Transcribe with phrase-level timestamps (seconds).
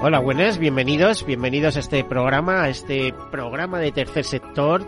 [0.00, 4.86] Hola, buenas, bienvenidos, bienvenidos a este programa, a este programa de tercer sector,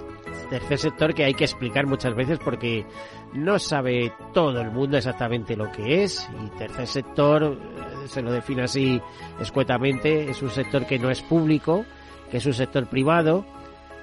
[0.48, 2.86] tercer sector que hay que explicar muchas veces porque
[3.32, 8.30] no sabe todo el mundo exactamente lo que es y tercer sector eh, se lo
[8.30, 9.02] define así
[9.40, 11.84] escuetamente, es un sector que no es público,
[12.30, 13.44] que es un sector privado,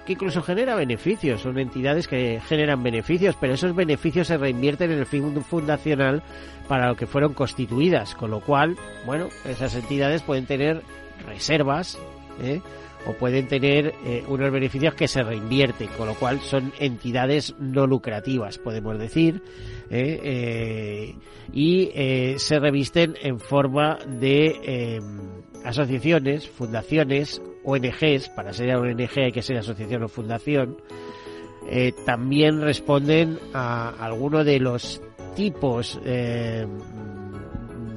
[0.07, 4.99] que incluso genera beneficios, son entidades que generan beneficios, pero esos beneficios se reinvierten en
[4.99, 6.23] el fin fundacional
[6.69, 10.81] para lo que fueron constituidas, con lo cual, bueno, esas entidades pueden tener
[11.27, 11.99] reservas,
[12.41, 12.61] ¿eh?
[13.05, 17.85] o pueden tener eh, unos beneficios que se reinvierten, con lo cual son entidades no
[17.85, 19.41] lucrativas, podemos decir,
[19.89, 21.15] ¿eh?
[21.53, 21.91] Y
[22.37, 25.01] se revisten en forma de eh,
[25.63, 30.77] asociaciones, fundaciones, ONGs, para ser ONG hay que ser asociación o fundación,
[31.69, 35.01] eh, también responden a alguno de los
[35.35, 36.65] tipos eh,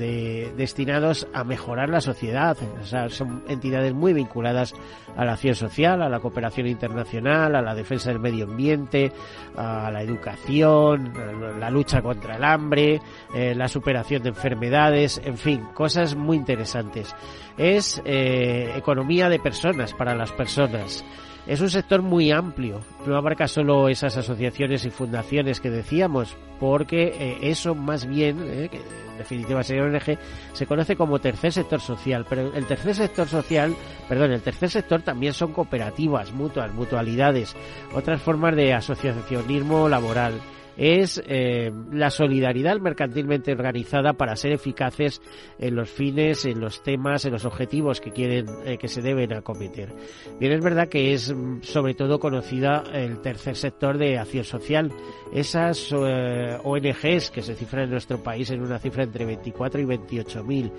[0.00, 2.56] de, destinados a mejorar la sociedad.
[2.80, 4.74] O sea, son entidades muy vinculadas
[5.16, 9.12] a la acción social, a la cooperación internacional, a la defensa del medio ambiente,
[9.56, 11.12] a la educación,
[11.60, 13.00] la lucha contra el hambre,
[13.34, 17.14] eh, la superación de enfermedades, en fin, cosas muy interesantes.
[17.58, 21.04] Es eh, economía de personas para las personas.
[21.46, 27.14] Es un sector muy amplio, no abarca solo esas asociaciones y fundaciones que decíamos, porque
[27.19, 30.18] eh, eso más bien, eh, que en definitiva sería ONG,
[30.52, 33.74] se conoce como tercer sector social, pero el tercer sector social,
[34.08, 37.56] perdón, el tercer sector también son cooperativas, mutuas, mutualidades,
[37.94, 40.40] otras formas de asociacionismo laboral
[40.80, 45.20] es eh, la solidaridad mercantilmente organizada para ser eficaces
[45.58, 49.35] en los fines, en los temas, en los objetivos que quieren eh, que se deben
[49.35, 49.92] acometer.
[50.39, 54.90] Bien, es verdad que es mm, sobre todo conocida el tercer sector de acción social.
[55.35, 59.85] Esas eh, ONGs que se cifran en nuestro país en una cifra entre 24 y
[59.85, 60.73] 28 mil.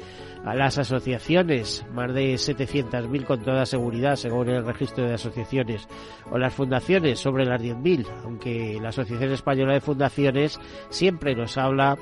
[0.46, 5.88] A las asociaciones, más de 700.000 con toda seguridad, según el registro de asociaciones.
[6.32, 10.60] O las fundaciones, sobre las 10.000, aunque la Asociación Española de Fundaciones
[10.90, 11.98] siempre nos habla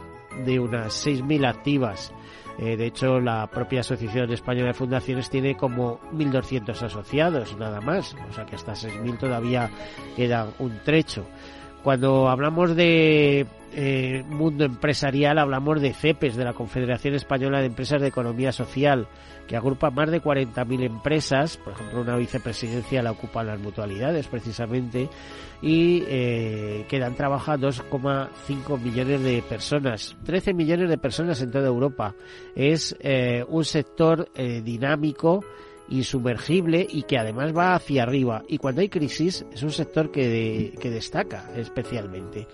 [0.46, 2.14] de unas 6.000 activas.
[2.62, 8.16] Eh, de hecho, la propia Asociación Española de Fundaciones tiene como 1.200 asociados, nada más.
[8.30, 9.70] O sea que hasta 6.000 todavía
[10.18, 11.26] queda un trecho.
[11.84, 18.02] Cuando hablamos de eh, mundo empresarial, hablamos de CEPES, de la Confederación Española de Empresas
[18.02, 19.08] de Economía Social,
[19.48, 25.10] que agrupa más de 40.000 empresas, por ejemplo, una vicepresidencia la ocupan las mutualidades precisamente,
[25.62, 31.52] y eh, que dan trabajo a 2,5 millones de personas, 13 millones de personas en
[31.52, 32.16] toda Europa.
[32.56, 35.44] Es eh, un sector eh, dinámico,
[35.90, 38.44] insumergible y que además va hacia arriba.
[38.48, 42.48] Y cuando hay crisis es un sector que, de, que destaca especialmente.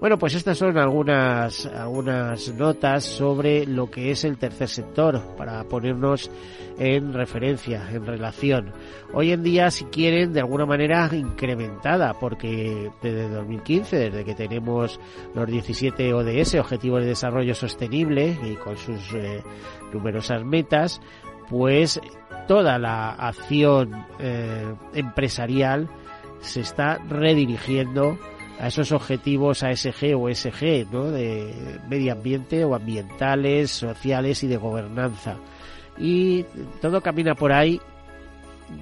[0.00, 5.64] Bueno, pues estas son algunas, algunas notas sobre lo que es el tercer sector para
[5.64, 6.30] ponernos
[6.78, 8.72] en referencia, en relación.
[9.12, 15.00] Hoy en día, si quieren, de alguna manera incrementada, porque desde 2015, desde que tenemos
[15.34, 19.42] los 17 ODS, Objetivos de Desarrollo Sostenible, y con sus eh,
[19.92, 21.00] numerosas metas,
[21.48, 22.00] pues
[22.46, 25.88] toda la acción eh, empresarial
[26.40, 28.18] se está redirigiendo
[28.58, 31.10] a esos objetivos ASG o SG, ¿no?
[31.10, 35.36] De medio ambiente o ambientales, sociales y de gobernanza.
[35.96, 36.44] Y
[36.80, 37.80] todo camina por ahí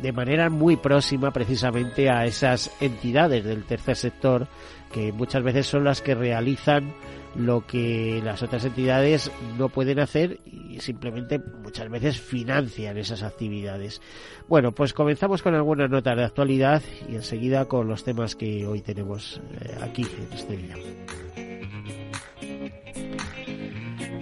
[0.02, 4.48] de manera muy próxima precisamente a esas entidades del tercer sector
[4.92, 6.92] que muchas veces son las que realizan
[7.34, 14.00] lo que las otras entidades no pueden hacer y simplemente muchas veces financian esas actividades.
[14.48, 18.80] Bueno, pues comenzamos con algunas notas de actualidad y enseguida con los temas que hoy
[18.80, 21.55] tenemos eh, aquí en este día.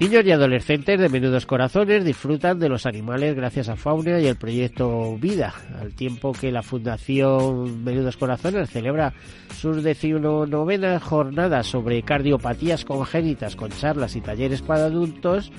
[0.00, 4.35] Niños y adolescentes de menudos corazones disfrutan de los animales gracias a Fauna y el
[4.37, 9.14] proyecto Vida, al tiempo que la Fundación Menudos Corazones celebra
[9.56, 15.52] sus decimonovenas jornadas sobre cardiopatías congénitas con charlas y talleres para adultos.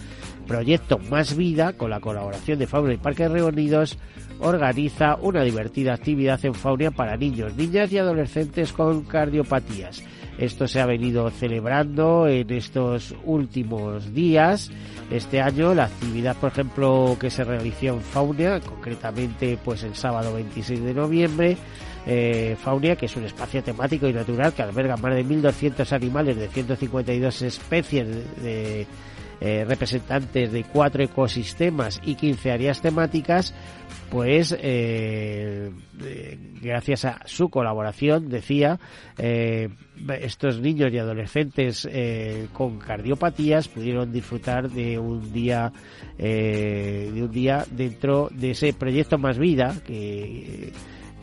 [0.46, 3.98] Proyecto Más Vida, con la colaboración de Fauna y Parques Reunidos,
[4.40, 10.04] organiza una divertida actividad en Faunia para niños, niñas y adolescentes con cardiopatías.
[10.38, 14.70] Esto se ha venido celebrando en estos últimos días.
[15.10, 20.34] Este año la actividad, por ejemplo, que se realizó en Faunia, concretamente pues el sábado
[20.34, 21.58] 26 de noviembre,
[22.06, 26.38] eh, Faunia, que es un espacio temático y natural que alberga más de 1.200 animales
[26.38, 28.08] de 152 especies
[28.44, 28.86] de,
[29.42, 33.54] eh, representantes de cuatro ecosistemas y 15 áreas temáticas,
[34.10, 35.72] pues eh,
[36.62, 38.80] gracias a su colaboración, decía,
[39.18, 41.88] estos niños y adolescentes
[42.54, 45.72] con cardiopatías pudieron disfrutar de un día
[46.18, 50.72] de un día dentro de ese proyecto Más Vida que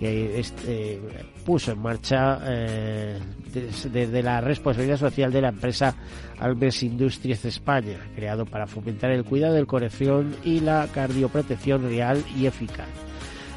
[0.02, 1.00] que este,
[1.44, 3.18] puso en marcha eh,
[3.52, 5.94] desde la responsabilidad social de la empresa
[6.38, 12.46] Alves Industries España, creado para fomentar el cuidado del corazón y la cardioprotección real y
[12.46, 12.88] eficaz.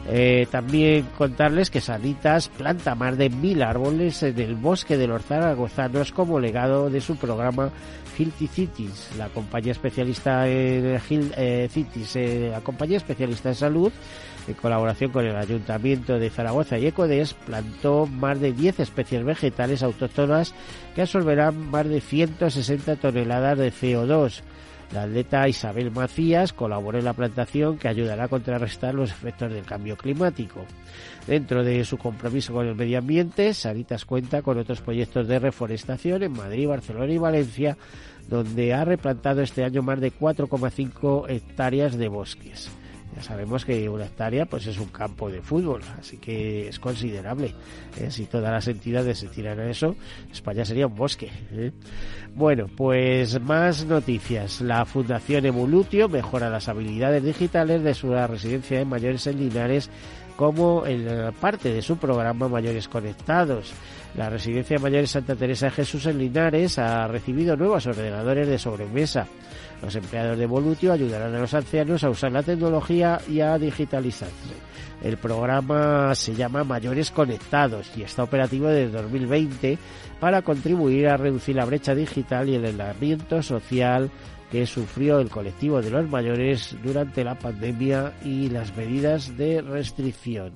[0.08, 5.24] Eh, también contarles que Sanitas planta más de mil árboles en el bosque de los
[5.24, 7.72] zaragozanos como legado de su programa
[8.16, 13.92] Healthy Cities, la compañía especialista en eh, Cities, la compañía especialista en salud
[14.47, 19.83] en colaboración con el Ayuntamiento de Zaragoza y Ecodes, plantó más de 10 especies vegetales
[19.83, 20.53] autóctonas
[20.94, 24.42] que absorberán más de 160 toneladas de CO2.
[24.94, 29.65] La atleta Isabel Macías colaboró en la plantación que ayudará a contrarrestar los efectos del
[29.65, 30.63] cambio climático.
[31.25, 36.24] Dentro de su compromiso con el medio ambiente, Saritas cuenta con otros proyectos de reforestación
[36.24, 37.77] en Madrid, Barcelona y Valencia,
[38.30, 42.69] donde ha replantado este año más de 4,5 hectáreas de bosques.
[43.16, 47.54] Ya sabemos que una hectárea pues es un campo de fútbol, así que es considerable.
[47.98, 48.12] ¿eh?
[48.12, 49.96] Si todas las entidades se tiran a eso,
[50.32, 51.32] España sería un bosque.
[51.52, 51.72] ¿eh?
[52.34, 54.60] Bueno, pues más noticias.
[54.60, 59.90] La Fundación Evolutio mejora las habilidades digitales de su residencia de mayores en Linares
[60.36, 63.74] como en parte de su programa Mayores Conectados.
[64.18, 68.60] La Residencia de Mayores Santa Teresa de Jesús en Linares ha recibido nuevos ordenadores de
[68.60, 69.28] sobremesa.
[69.81, 74.56] Los empleados de Volutio ayudarán a los ancianos a usar la tecnología y a digitalizarse.
[75.04, 79.77] El programa se llama Mayores Conectados y está operativo desde 2020
[80.19, 84.10] para contribuir a reducir la brecha digital y el aislamiento social
[84.51, 90.54] que sufrió el colectivo de los mayores durante la pandemia y las medidas de restricción.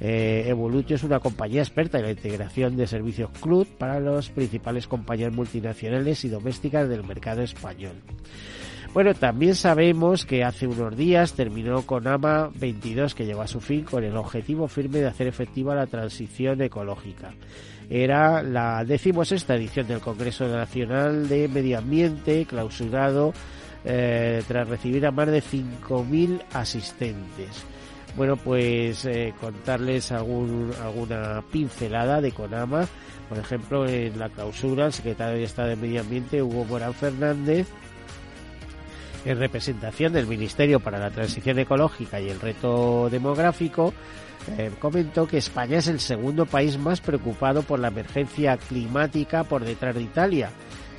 [0.00, 0.54] Eh,
[0.88, 6.24] es una compañía experta en la integración de servicios CLUD para las principales compañías multinacionales
[6.24, 7.92] y domésticas del mercado español.
[8.92, 13.60] Bueno, también sabemos que hace unos días terminó con AMA 22 que llegó a su
[13.60, 17.32] fin con el objetivo firme de hacer efectiva la transición ecológica.
[17.88, 23.32] Era la decimosexta edición del Congreso Nacional de Medio Ambiente clausurado
[23.84, 27.64] eh, tras recibir a más de 5.000 asistentes.
[28.16, 32.86] Bueno, pues eh, contarles algún, alguna pincelada de CONAMA.
[33.28, 37.68] Por ejemplo, en la clausura, el secretario de Estado de Medio Ambiente, Hugo Morán Fernández,
[39.24, 43.94] en representación del Ministerio para la Transición Ecológica y el Reto Demográfico,
[44.58, 49.64] eh, comentó que España es el segundo país más preocupado por la emergencia climática por
[49.64, 50.50] detrás de Italia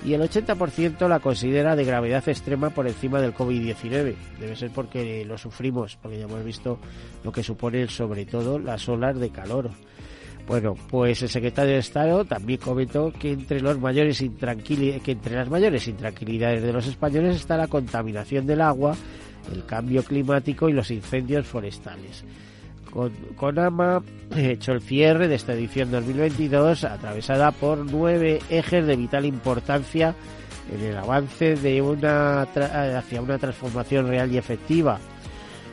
[0.03, 4.15] y el 80% la considera de gravedad extrema por encima del COVID-19.
[4.39, 6.79] Debe ser porque lo sufrimos, porque ya hemos visto
[7.23, 9.69] lo que supone sobre todo las olas de calor.
[10.47, 15.49] Bueno, pues el secretario de Estado también comentó que entre los mayores que entre las
[15.49, 18.95] mayores intranquilidades de los españoles está la contaminación del agua,
[19.53, 22.25] el cambio climático y los incendios forestales.
[22.91, 24.03] Con, Conama
[24.35, 30.15] hecho el cierre de esta edición 2022 atravesada por nueve ejes de vital importancia
[30.71, 34.99] en el avance de una hacia una transformación real y efectiva.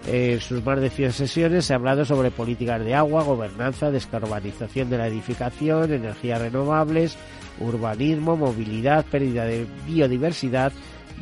[0.07, 4.89] En sus más de 100 sesiones se ha hablado sobre políticas de agua, gobernanza, descarbonización
[4.89, 7.17] de la edificación, energías renovables,
[7.61, 10.73] urbanismo, movilidad, pérdida de biodiversidad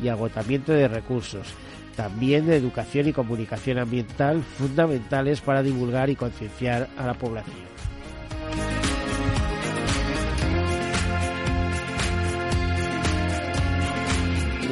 [0.01, 1.47] y agotamiento de recursos
[1.97, 7.57] también de educación y comunicación ambiental fundamentales para divulgar y concienciar a la población.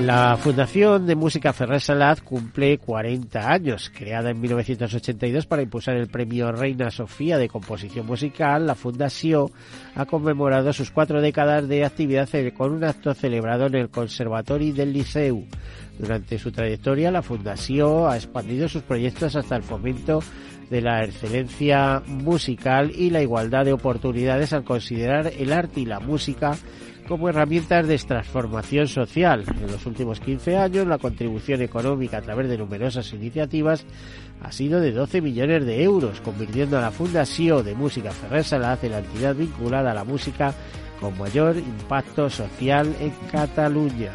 [0.02, 3.90] La Fundación de Música Ferrer Salat cumple 40 años.
[3.96, 9.48] Creada en 1982 para impulsar el premio Reina Sofía de composición musical, la Fundación
[9.96, 14.92] ha conmemorado sus cuatro décadas de actividad con un acto celebrado en el Conservatorio del
[14.92, 15.46] Liceu.
[15.98, 20.22] Durante su trayectoria, la Fundación ha expandido sus proyectos hasta el fomento
[20.70, 26.02] de la excelencia musical y la igualdad de oportunidades al considerar el arte y la
[26.02, 26.58] música
[27.08, 29.44] como herramientas de transformación social.
[29.62, 33.86] En los últimos 15 años, la contribución económica a través de numerosas iniciativas
[34.42, 38.84] ha sido de 12 millones de euros, convirtiendo a la Fundación de Música Ferrer Salaz
[38.84, 40.54] en la entidad vinculada a la música
[41.00, 44.12] con mayor impacto social en Cataluña.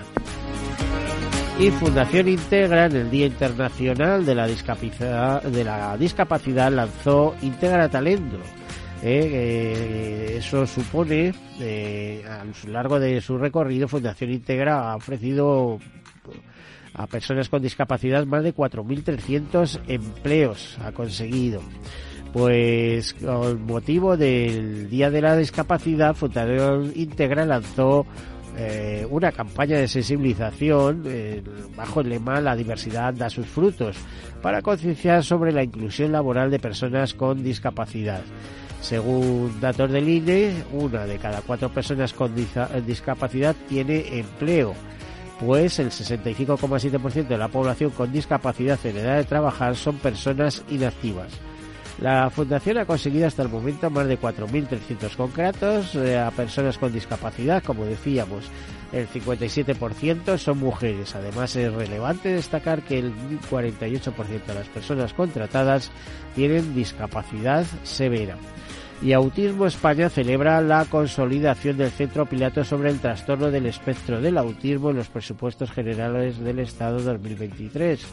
[1.59, 7.89] Y Fundación Integra en el Día Internacional de la Discapacidad, de la discapacidad lanzó Integra
[7.89, 8.39] Talento.
[9.03, 15.79] Eh, eso supone, eh, a lo largo de su recorrido, Fundación Integra ha ofrecido
[16.93, 21.63] a personas con discapacidad más de 4.300 empleos ha conseguido.
[22.33, 28.07] Pues con motivo del Día de la Discapacidad, Fundación Integra lanzó
[28.57, 31.05] eh, una campaña de sensibilización
[31.75, 33.97] bajo el lema La diversidad da sus frutos
[34.43, 38.23] para concienciar sobre la inclusión laboral de personas con discapacidad.
[38.81, 44.75] Según datos del INE, una de cada cuatro personas con discapacidad tiene empleo
[45.41, 51.33] pues el 65,7% de la población con discapacidad en edad de trabajar son personas inactivas.
[51.99, 56.93] La Fundación ha conseguido hasta el momento más de 4.300 contratos eh, a personas con
[56.93, 58.51] discapacidad, como decíamos,
[58.93, 61.15] el 57% son mujeres.
[61.15, 63.13] Además es relevante destacar que el
[63.51, 65.91] 48% de las personas contratadas
[66.35, 68.37] tienen discapacidad severa
[69.03, 74.37] y Autismo España celebra la consolidación del Centro Pilato sobre el trastorno del espectro del
[74.37, 78.05] autismo en los presupuestos generales del Estado 2023.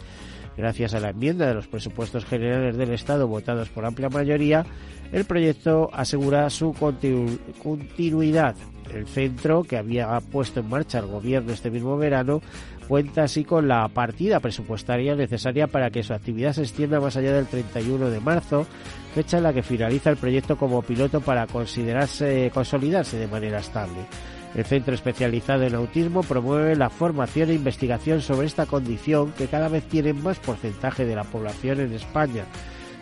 [0.57, 4.65] Gracias a la enmienda de los presupuestos generales del Estado votados por amplia mayoría,
[5.11, 8.55] el proyecto asegura su continuidad.
[8.91, 12.41] El centro, que había puesto en marcha el gobierno este mismo verano,
[12.87, 17.33] cuenta así con la partida presupuestaria necesaria para que su actividad se extienda más allá
[17.33, 18.65] del 31 de marzo,
[19.13, 24.07] fecha en la que finaliza el proyecto como piloto para considerarse consolidarse de manera estable.
[24.55, 29.67] El centro especializado en autismo promueve la formación e investigación sobre esta condición que cada
[29.67, 32.45] vez tiene más porcentaje de la población en España.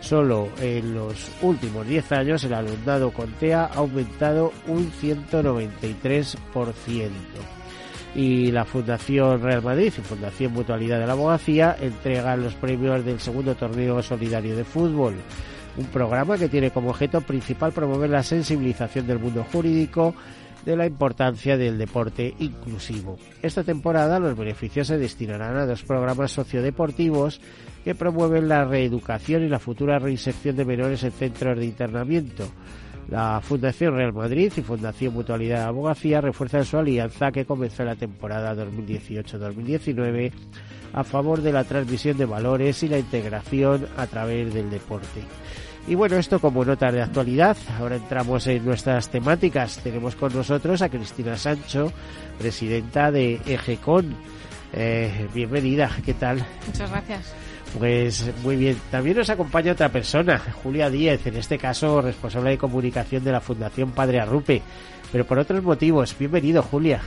[0.02, 6.36] Solo en los últimos 10 años el alumnado con TEA ha aumentado un 193%
[8.16, 13.56] y la Fundación Real Madrid Fundación Mutualidad de la Abogacía entregan los premios del segundo
[13.56, 15.16] torneo solidario de fútbol.
[15.78, 20.16] Un programa que tiene como objeto principal promover la sensibilización del mundo jurídico
[20.66, 23.18] de la importancia del deporte inclusivo.
[23.42, 27.40] Esta temporada los beneficios se destinarán a dos programas sociodeportivos
[27.84, 32.48] que promueven la reeducación y la futura reinserción de menores en centros de internamiento.
[33.10, 38.56] La Fundación Real Madrid y Fundación Mutualidad Abogacía refuerzan su alianza que comenzó la temporada
[38.56, 40.32] 2018-2019
[40.94, 45.22] a favor de la transmisión de valores y la integración a través del deporte.
[45.88, 47.56] Y bueno, esto como nota de actualidad.
[47.80, 49.78] Ahora entramos en nuestras temáticas.
[49.84, 51.92] Tenemos con nosotros a Cristina Sancho,
[52.40, 54.16] presidenta de EGECON.
[54.74, 56.44] Eh, bienvenida, ¿qué tal?
[56.66, 57.36] Muchas gracias.
[57.78, 58.78] Pues muy bien.
[58.90, 63.42] También nos acompaña otra persona, Julia Díez, en este caso responsable de comunicación de la
[63.42, 64.64] Fundación Padre Arrupe,
[65.12, 66.16] pero por otros motivos.
[66.18, 67.02] Bienvenido, Julia.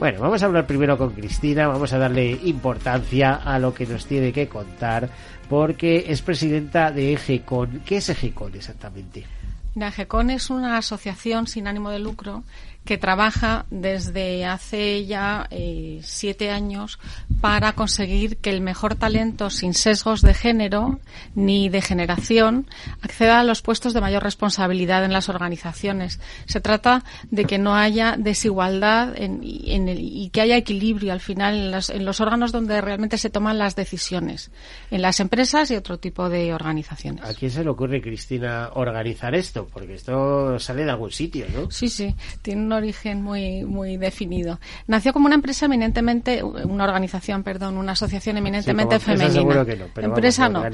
[0.00, 4.06] Bueno, vamos a hablar primero con Cristina, vamos a darle importancia a lo que nos
[4.06, 5.10] tiene que contar,
[5.50, 7.82] porque es presidenta de EGECON.
[7.84, 9.24] ¿Qué es EGECON exactamente?
[9.74, 12.44] EGECON es una asociación sin ánimo de lucro
[12.84, 16.98] que trabaja desde hace ya eh, siete años
[17.40, 20.98] para conseguir que el mejor talento sin sesgos de género
[21.34, 22.66] ni de generación
[23.02, 26.20] acceda a los puestos de mayor responsabilidad en las organizaciones.
[26.46, 31.96] Se trata de que no haya desigualdad en, y que haya equilibrio al final en,
[31.96, 34.50] en los órganos donde realmente se toman las decisiones,
[34.90, 37.24] en las empresas y otro tipo de organizaciones.
[37.24, 39.59] ¿A quién se le ocurre, Cristina, organizar esto?
[39.66, 41.70] Porque esto sale de algún sitio, ¿no?
[41.70, 42.14] Sí, sí.
[42.42, 44.60] Tiene un origen muy, muy definido.
[44.86, 49.64] Nació como una empresa eminentemente, una organización, perdón, una asociación eminentemente femenina.
[49.94, 50.64] pero empresa no.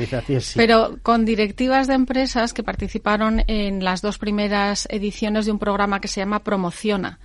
[0.54, 6.00] Pero con directivas de empresas que participaron en las dos primeras ediciones de un programa
[6.00, 7.18] que se llama Promociona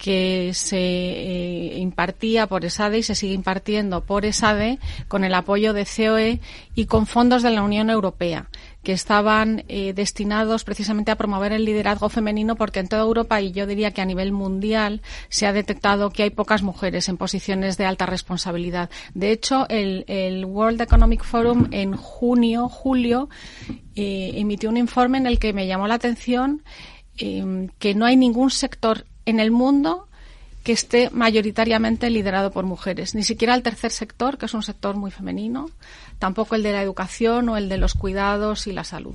[0.00, 4.78] que se eh, impartía por ESADE y se sigue impartiendo por ESADE
[5.08, 6.40] con el apoyo de COE
[6.74, 8.48] y con fondos de la Unión Europea
[8.82, 13.52] que estaban eh, destinados precisamente a promover el liderazgo femenino porque en toda Europa y
[13.52, 17.76] yo diría que a nivel mundial se ha detectado que hay pocas mujeres en posiciones
[17.76, 18.90] de alta responsabilidad.
[19.14, 20.04] De hecho, el,
[20.44, 23.28] World Economic Forum en junio, julio,
[23.94, 26.62] eh, emitió un informe en el que me llamó la atención
[27.16, 30.08] que no hay ningún sector en el mundo
[30.62, 33.14] que esté mayoritariamente liderado por mujeres.
[33.14, 35.70] Ni siquiera el tercer sector, que es un sector muy femenino,
[36.20, 39.14] tampoco el de la educación o el de los cuidados y la salud.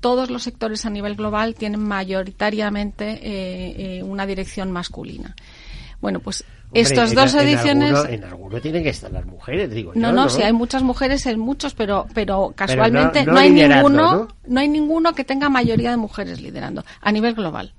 [0.00, 5.34] Todos los sectores a nivel global tienen mayoritariamente eh, eh, una dirección masculina.
[6.00, 7.92] Bueno, pues estas dos ediciones.
[8.08, 9.92] En alguno, tienen que estar las mujeres, digo.
[9.94, 14.60] No, no, sí, hay muchas mujeres en muchos, pero, pero casualmente no, hay ninguno, ¿no?
[14.60, 17.72] hay ninguno que tenga mayoría de mujeres liderando a nivel global.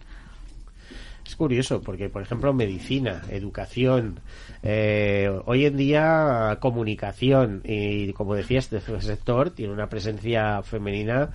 [1.35, 4.19] Curioso porque, por ejemplo, medicina, educación,
[4.63, 11.31] eh, hoy en día comunicación y, como decías, este sector tiene una presencia femenina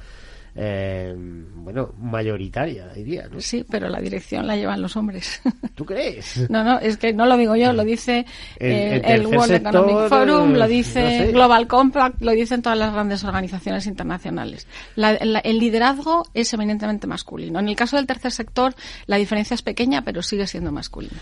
[0.54, 3.40] eh, bueno, mayoritaria, diría, ¿no?
[3.40, 5.40] Sí, pero la dirección la llevan los hombres.
[5.74, 6.48] ¿Tú crees?
[6.50, 8.26] No, no, es que no lo digo yo, lo dice
[8.58, 14.66] el, World Economic Forum, lo dice Global Compact, lo dicen todas las grandes organizaciones internacionales.
[14.96, 17.58] el liderazgo es eminentemente masculino.
[17.58, 18.74] En el caso del tercer sector,
[19.06, 21.16] la diferencia es pequeña, pero sigue siendo masculino.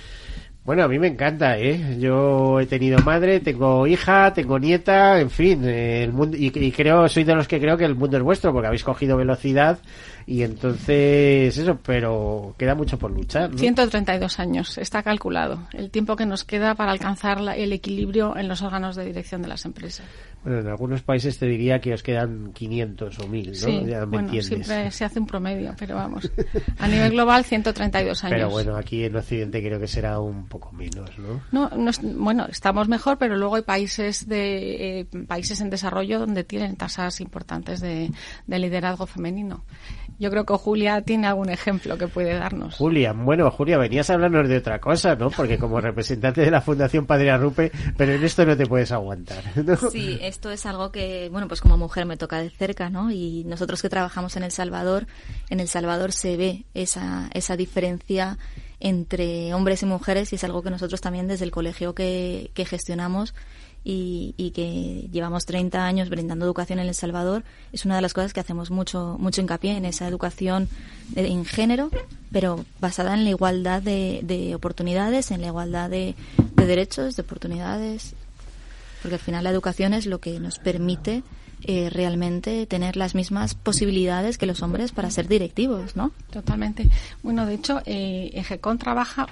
[0.68, 1.96] Bueno, a mí me encanta, ¿eh?
[1.98, 7.08] Yo he tenido madre, tengo hija, tengo nieta, en fin, el mundo, y, y, creo,
[7.08, 9.78] soy de los que creo que el mundo es vuestro, porque habéis cogido velocidad
[10.28, 13.50] y entonces eso, pero queda mucho por luchar.
[13.50, 13.56] ¿no?
[13.56, 18.60] 132 años, está calculado, el tiempo que nos queda para alcanzar el equilibrio en los
[18.60, 20.04] órganos de dirección de las empresas.
[20.44, 23.54] Bueno, en algunos países te diría que os quedan 500 o 1000, ¿no?
[23.54, 26.30] Sí, bueno, siempre se hace un promedio, pero vamos.
[26.78, 28.36] A nivel global, 132 años.
[28.36, 31.40] Pero bueno, aquí en Occidente creo que será un poco menos, ¿no?
[31.52, 31.70] No,
[32.16, 37.22] bueno, estamos mejor, pero luego hay países de eh, países en desarrollo donde tienen tasas
[37.22, 38.10] importantes de,
[38.46, 39.64] de liderazgo femenino.
[40.18, 42.74] Yo creo que Julia tiene algún ejemplo que puede darnos.
[42.74, 45.30] Julia, bueno, Julia, venías a hablarnos de otra cosa, ¿no?
[45.30, 49.44] Porque como representante de la Fundación Padre Arrupe, pero en esto no te puedes aguantar.
[49.56, 49.76] ¿no?
[49.76, 53.12] Sí, esto es algo que, bueno, pues como mujer me toca de cerca, ¿no?
[53.12, 55.06] Y nosotros que trabajamos en El Salvador,
[55.50, 58.38] en El Salvador se ve esa, esa diferencia
[58.80, 62.64] entre hombres y mujeres y es algo que nosotros también desde el colegio que, que
[62.64, 63.34] gestionamos
[63.84, 68.32] y, que llevamos 30 años brindando educación en El Salvador, es una de las cosas
[68.32, 70.68] que hacemos mucho, mucho hincapié en esa educación
[71.16, 71.90] en género,
[72.30, 76.14] pero basada en la igualdad de, oportunidades, en la igualdad de,
[76.56, 78.14] derechos, de oportunidades,
[79.02, 81.22] porque al final la educación es lo que nos permite
[81.64, 86.12] eh, realmente tener las mismas posibilidades que los hombres para ser directivos, ¿no?
[86.30, 86.88] Totalmente.
[87.22, 89.28] Bueno, de hecho, eh, EGECON trabaja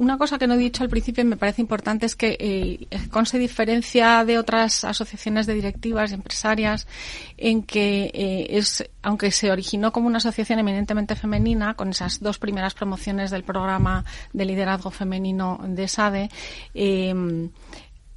[0.00, 2.98] una cosa que no he dicho al principio y me parece importante es que eh,
[3.10, 6.88] CON diferencia de otras asociaciones de directivas y empresarias
[7.36, 12.38] en que eh, es, aunque se originó como una asociación eminentemente femenina, con esas dos
[12.38, 16.30] primeras promociones del programa de liderazgo femenino de SADE,
[16.72, 17.50] eh,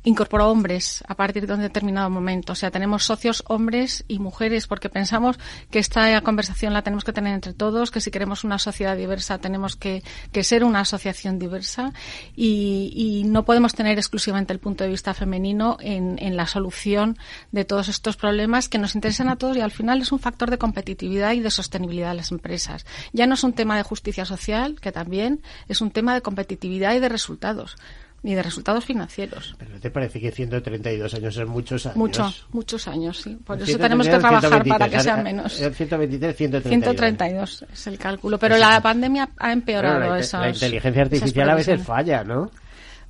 [0.04, 2.54] incorporó hombres a partir de un determinado momento.
[2.54, 5.39] O sea, tenemos socios hombres y mujeres porque pensamos
[5.72, 9.38] que esta conversación la tenemos que tener entre todos, que si queremos una sociedad diversa
[9.38, 10.04] tenemos que,
[10.44, 11.94] ser una asociación diversa
[12.36, 17.18] y, no podemos tener exclusivamente el punto de vista femenino en, la solución
[17.52, 20.50] de todos estos problemas que nos interesan a todos y al final es un factor
[20.50, 22.86] de competitividad y de sostenibilidad de las empresas.
[23.13, 26.94] Ya no es un tema de justicia social, que también es un tema de competitividad
[26.96, 27.78] y de resultados
[28.23, 29.55] ni de resultados financieros.
[29.57, 31.97] ¿Pero te parece que 132 años son muchos años?
[31.97, 33.38] Muchos, muchos años, sí.
[33.45, 35.53] Por eso tenemos que trabajar para que sean menos.
[35.53, 36.69] 123, 132.
[36.69, 38.39] 132 es el cálculo.
[38.39, 40.39] Pero la pandemia ha empeorado eso.
[40.39, 42.49] La inteligencia artificial a veces falla, ¿no?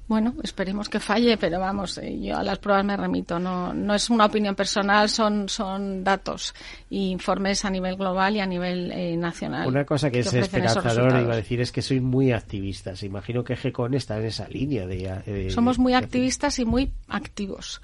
[0.05, 3.39] Bueno, esperemos que falle, pero vamos, eh, yo a las pruebas me remito.
[3.39, 6.53] No, no es una opinión personal, son, son datos
[6.91, 9.67] e informes a nivel global y a nivel eh, nacional.
[9.67, 12.93] Una cosa que, es esperanzador, iba a decir, es que soy muy activista.
[13.01, 15.49] Imagino que GECON está en esa línea de...
[15.49, 17.81] Somos muy activistas y muy activos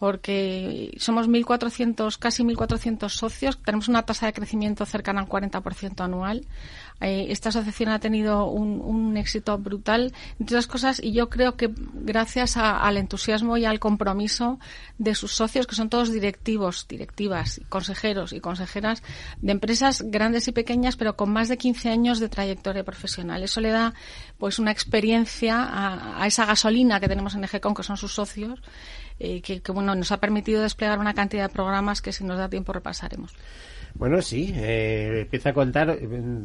[0.00, 6.46] porque somos 1.400, casi 1.400 socios, tenemos una tasa de crecimiento cercana al 40% anual.
[7.02, 11.70] Eh, esta asociación ha tenido un, éxito brutal, entre otras cosas, y yo creo que
[11.92, 14.58] gracias al entusiasmo y al compromiso
[14.96, 19.02] de sus socios, que son todos directivos, directivas, consejeros y consejeras
[19.42, 23.42] de empresas grandes y pequeñas, pero con más de 15 años de trayectoria profesional.
[23.42, 23.92] Eso le da
[24.38, 28.60] pues una experiencia a, a esa gasolina que tenemos en EGECON, que son sus socios,
[29.20, 32.48] eh, que, bueno, nos ha permitido desplegar una cantidad de programas que si nos da
[32.48, 33.34] tiempo repasaremos.
[33.94, 35.98] Bueno, sí, eh, empieza a contar.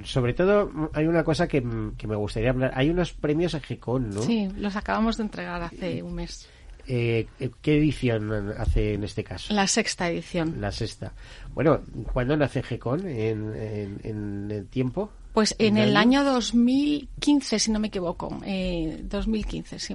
[0.04, 2.72] Sobre todo, hay una cosa que, me gustaría hablar.
[2.76, 4.22] Hay unos premios EGECON, ¿no?
[4.22, 6.50] Sí, los acabamos de entregar hace un mes.
[6.88, 7.28] Eh,
[7.62, 9.54] ¿Qué edición hace en este caso?
[9.54, 10.60] La sexta edición.
[10.60, 11.14] La sexta.
[11.54, 13.08] Bueno, ¿cuándo nace GECON?
[13.08, 13.56] ¿En,
[14.04, 15.12] en, el tiempo?
[15.36, 18.40] Pues en el año 2015, si no me equivoco.
[18.46, 19.94] Eh, 2015, sí.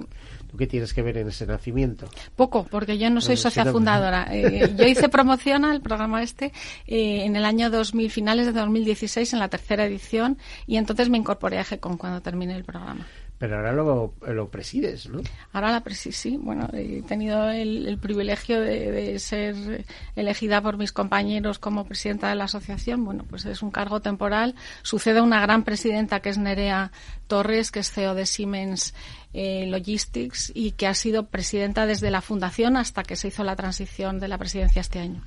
[0.51, 2.07] ¿Tú qué tienes que ver en ese nacimiento?
[2.35, 4.27] Poco, porque yo no soy socia fundadora.
[4.31, 6.53] Eh, yo hice promoción al programa este
[6.85, 11.17] eh, en el año 2000, finales de 2016, en la tercera edición, y entonces me
[11.17, 13.07] incorporé a GECON cuando terminé el programa.
[13.41, 15.19] Pero ahora lo, lo presides, ¿no?
[15.51, 16.37] Ahora la presido, sí.
[16.37, 19.83] Bueno, he tenido el, privilegio de, ser
[20.15, 23.03] elegida por mis compañeros como presidenta de la asociación.
[23.03, 24.53] Bueno, pues es un cargo temporal.
[24.83, 26.91] Sucede una gran presidenta que es Nerea
[27.25, 28.93] Torres, que es CEO de Siemens
[29.33, 33.55] eh, Logistics y que ha sido presidenta desde la fundación hasta que se hizo la
[33.55, 35.23] transición de la presidencia este año.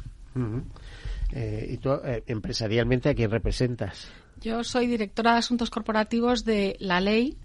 [1.33, 4.07] Eh, ¿Y tú eh, empresarialmente a quién representas?
[4.41, 7.37] Yo soy directora de Asuntos Corporativos de La Ley,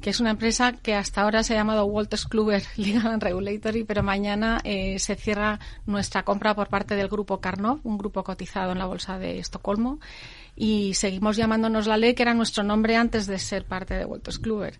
[0.00, 3.84] que es una empresa que hasta ahora se ha llamado Walters Kluwer Legal and Regulatory,
[3.84, 8.72] pero mañana eh, se cierra nuestra compra por parte del grupo Carnot, un grupo cotizado
[8.72, 9.98] en la bolsa de Estocolmo,
[10.58, 14.38] y seguimos llamándonos la ley, que era nuestro nombre antes de ser parte de Wolters
[14.38, 14.78] Kluwer.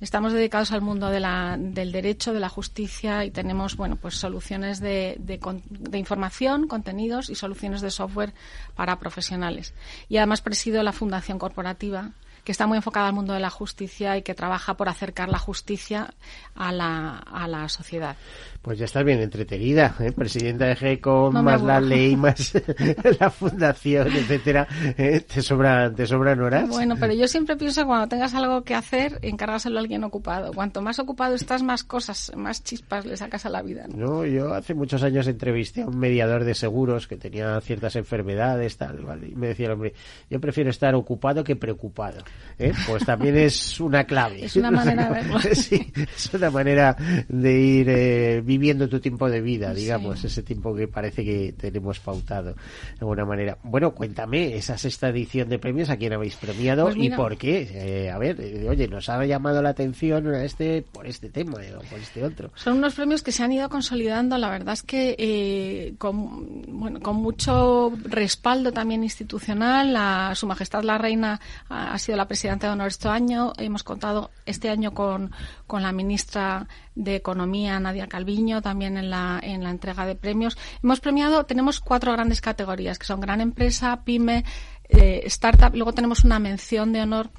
[0.00, 4.14] Estamos dedicados al mundo de la, del derecho, de la justicia y tenemos, bueno, pues
[4.14, 8.32] soluciones de, de, de, información, contenidos y soluciones de software
[8.74, 9.74] para profesionales.
[10.08, 12.12] Y además presido la Fundación Corporativa,
[12.44, 15.38] que está muy enfocada al mundo de la justicia y que trabaja por acercar la
[15.38, 16.14] justicia
[16.54, 18.16] a la, a la sociedad.
[18.64, 20.10] Pues ya estás bien entretenida, ¿eh?
[20.10, 22.54] presidenta de GECO, más la ley, más
[23.20, 24.66] la fundación, etcétera.
[24.96, 25.20] ¿eh?
[25.20, 26.70] Te sobran, te sobran horas.
[26.70, 30.50] Bueno, pero yo siempre pienso que cuando tengas algo que hacer, encárgaselo a alguien ocupado.
[30.54, 33.84] Cuanto más ocupado estás, más cosas, más chispas le sacas a la vida.
[33.94, 38.78] No, yo hace muchos años entrevisté a un mediador de seguros que tenía ciertas enfermedades,
[38.78, 39.28] tal, ¿vale?
[39.28, 39.92] y me decía el hombre,
[40.30, 42.24] yo prefiero estar ocupado que preocupado.
[42.58, 42.72] ¿eh?
[42.86, 44.42] Pues también es una clave.
[44.42, 45.38] es una manera de verlo.
[45.52, 46.96] sí, es una manera
[47.28, 51.98] de ir eh, viviendo tu tiempo de vida, digamos, ese tiempo que parece que tenemos
[51.98, 53.58] pautado de alguna manera.
[53.64, 57.68] Bueno, cuéntame, esa sexta edición de premios, ¿a quién habéis premiado pues y por qué?
[57.72, 61.74] Eh, a ver, eh, oye, nos ha llamado la atención este por este tema eh,
[61.74, 62.50] o por este otro.
[62.54, 67.00] Son unos premios que se han ido consolidando, la verdad es que eh, con, bueno,
[67.00, 72.68] con mucho respaldo también institucional, la, Su Majestad la Reina ha, ha sido la presidenta
[72.68, 75.32] de honor este año, hemos contado este año con,
[75.66, 80.56] con la ministra de Economía, Nadia Calviño, también en la, en la entrega de premios.
[80.82, 84.44] Hemos premiado, tenemos cuatro grandes categorías, que son gran empresa, pyme,
[84.88, 87.30] eh, startup, luego tenemos una mención de honor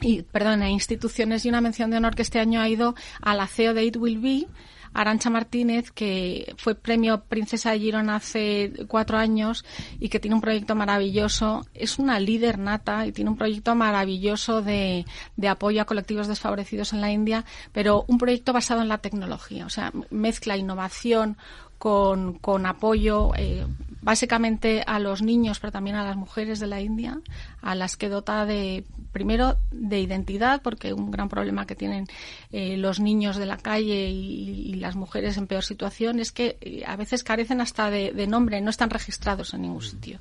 [0.00, 3.34] y, perdón, a instituciones y una mención de honor que este año ha ido a
[3.34, 4.46] la CEO de It Will Be,
[4.94, 9.64] Arancha Martínez, que fue premio Princesa de Girona hace cuatro años
[9.98, 11.66] y que tiene un proyecto maravilloso.
[11.74, 15.04] Es una líder nata y tiene un proyecto maravilloso de,
[15.36, 19.66] de apoyo a colectivos desfavorecidos en la India, pero un proyecto basado en la tecnología.
[19.66, 21.36] O sea, mezcla innovación
[21.78, 23.66] con, con apoyo eh,
[24.02, 27.20] básicamente a los niños, pero también a las mujeres de la India,
[27.62, 32.06] a las que dota de, primero, de identidad, porque un gran problema que tienen
[32.50, 36.58] eh, los niños de la calle y, y, las mujeres en peor situación es que
[36.60, 40.18] eh, a veces carecen hasta de, de, nombre, no están registrados en ningún sitio.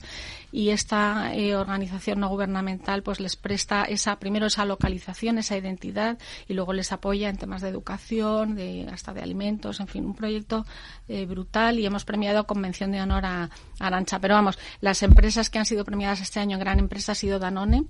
[0.52, 6.18] Y esta eh, organización no gubernamental pues les presta esa, primero esa localización, esa identidad,
[6.48, 10.16] y luego les apoya en temas de educación, de, hasta de alimentos, en fin, un
[10.16, 10.66] proyecto
[11.08, 14.20] eh, brutal y hemos premiado con mención de honor a Arancha.
[14.20, 17.40] Pero vamos, las empresas que han sido premiadas este año en gran empresa ha sido
[17.40, 17.86] Danone,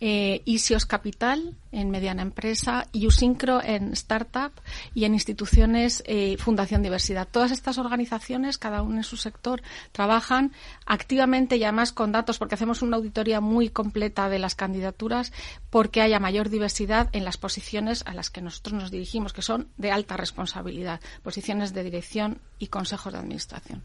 [0.00, 4.52] eh, Isios Capital en mediana empresa, Usincro en startup
[4.94, 7.28] y en instituciones eh, Fundación Diversidad.
[7.30, 10.52] Todas estas organizaciones, cada una en su sector, trabajan
[10.86, 15.32] activamente y además con datos porque hacemos una auditoría muy completa de las candidaturas
[15.70, 19.68] porque haya mayor diversidad en las posiciones a las que nosotros nos dirigimos, que son
[19.76, 23.82] de alta responsabilidad, posiciones de dirección y consejos de administración.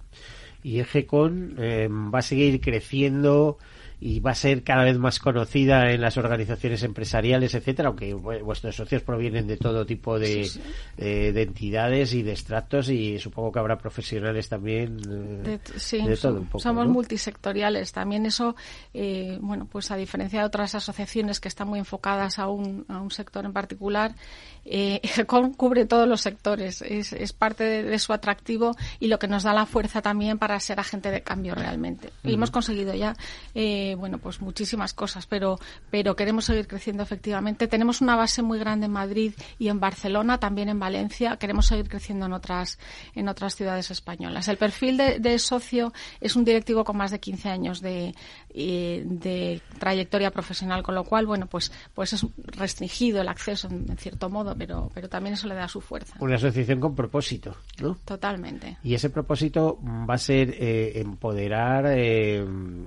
[0.64, 3.58] Y EGECON eh, va a seguir creciendo
[4.06, 8.76] y va a ser cada vez más conocida en las organizaciones empresariales, etcétera, aunque vuestros
[8.76, 10.62] socios provienen de todo tipo de, sí, sí.
[10.98, 14.98] Eh, de entidades y de extractos y supongo que habrá profesionales también
[15.46, 16.92] eh, de, sí, de todo un poco, somos ¿no?
[16.92, 18.58] multisectoriales también eso
[18.94, 23.00] eh, bueno pues a diferencia de otras asociaciones que están muy enfocadas a un, a
[23.00, 24.16] un sector en particular
[24.66, 25.02] eh,
[25.58, 29.44] cubre todos los sectores es, es parte de, de, su atractivo y lo que nos
[29.44, 32.32] da la fuerza también para ser agente de cambio realmente uh -huh.
[32.32, 33.16] y hemos conseguido ya
[33.56, 37.68] eh, bueno, pues muchísimas cosas, pero, pero queremos seguir creciendo efectivamente.
[37.68, 41.38] Tenemos una base muy grande en Madrid y en Barcelona, también en Valencia.
[41.38, 42.80] Queremos seguir creciendo en otras,
[43.16, 44.48] en otras ciudades españolas.
[44.48, 48.16] El perfil de, de socio es un directivo con más de 15 años de,
[48.54, 53.98] de trayectoria profesional, con lo cual, bueno, pues, pues es restringido el acceso en, en,
[53.98, 56.16] cierto modo, pero, pero también eso le da su fuerza.
[56.20, 57.96] Una asociación con propósito, ¿no?
[58.06, 58.78] Totalmente.
[58.84, 62.46] Y ese propósito va a ser eh, empoderar eh,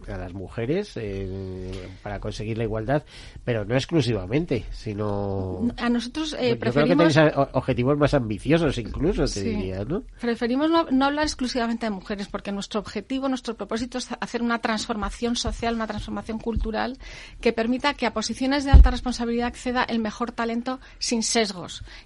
[0.09, 3.05] a las mujeres eh, para conseguir la igualdad,
[3.45, 5.69] pero no exclusivamente, sino...
[5.77, 7.13] A nosotros eh, Yo preferimos...
[7.13, 9.45] creo que tenéis objetivos más ambiciosos incluso, te sí.
[9.51, 10.03] diría, ¿no?
[10.21, 14.61] Preferimos no, no hablar exclusivamente de mujeres, porque nuestro objetivo, nuestro propósito es hacer una
[14.61, 16.99] transformación social una transformación cultural
[17.41, 21.23] que permita que a posiciones de alta responsabilidad acceda el mejor talento sin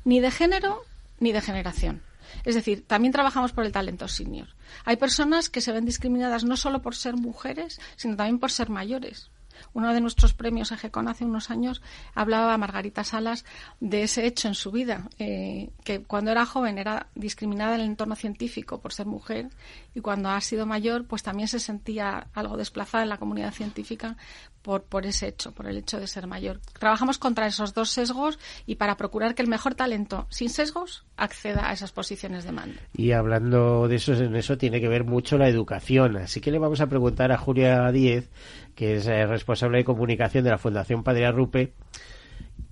[0.05, 0.83] ni de género
[1.19, 2.03] ni de generación.
[2.45, 4.49] Es decir, también trabajamos por el talento senior.
[4.85, 8.71] Hay personas que se ven discriminadas no solo por ser mujeres, sino también por ser
[8.71, 9.31] mayores
[9.73, 11.83] uno de nuestros premios EGECON hace unos años
[12.15, 13.45] hablaba Margarita Salas
[13.81, 17.87] de ese hecho en su vida, eh, que cuando era joven era discriminada en el
[17.89, 19.49] entorno científico por ser mujer
[19.95, 24.17] y cuando ha sido mayor pues también se sentía algo desplazada en la comunidad científica
[24.63, 26.61] por, por ese hecho, por el hecho de ser mayor.
[26.79, 31.69] Trabajamos contra esos dos sesgos y para procurar que el mejor talento sin sesgos acceda
[31.69, 32.81] a esas posiciones de mando.
[32.95, 36.17] Y hablando de eso, en eso tiene que ver mucho la educación.
[36.17, 38.31] Así que le vamos a preguntar a Julia Díez,
[38.81, 41.75] que es eh, responsable de comunicación de la Fundación Padre Arrupe,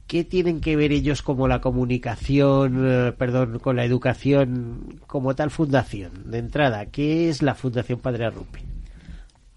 [0.07, 5.51] ¿qué tienen que ver ellos como la comunicación, eh, perdón, con la educación como tal
[5.51, 6.31] fundación?
[6.31, 8.65] De entrada, ¿qué es la Fundación Padre Arrupe?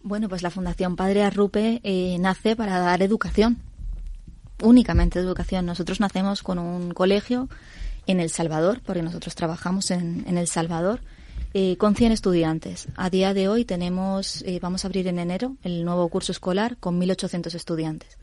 [0.03, 3.59] Bueno, pues la Fundación Padre Arrupe eh, nace para dar educación,
[4.61, 5.65] únicamente educación.
[5.65, 7.47] Nosotros nacemos con un colegio
[8.07, 10.99] en El Salvador, porque nosotros trabajamos en, El Salvador,
[11.53, 12.87] eh, con 100 estudiantes.
[12.95, 16.77] A día de hoy tenemos, eh, vamos a abrir en enero el nuevo curso escolar
[16.77, 18.17] con 1.800 estudiantes.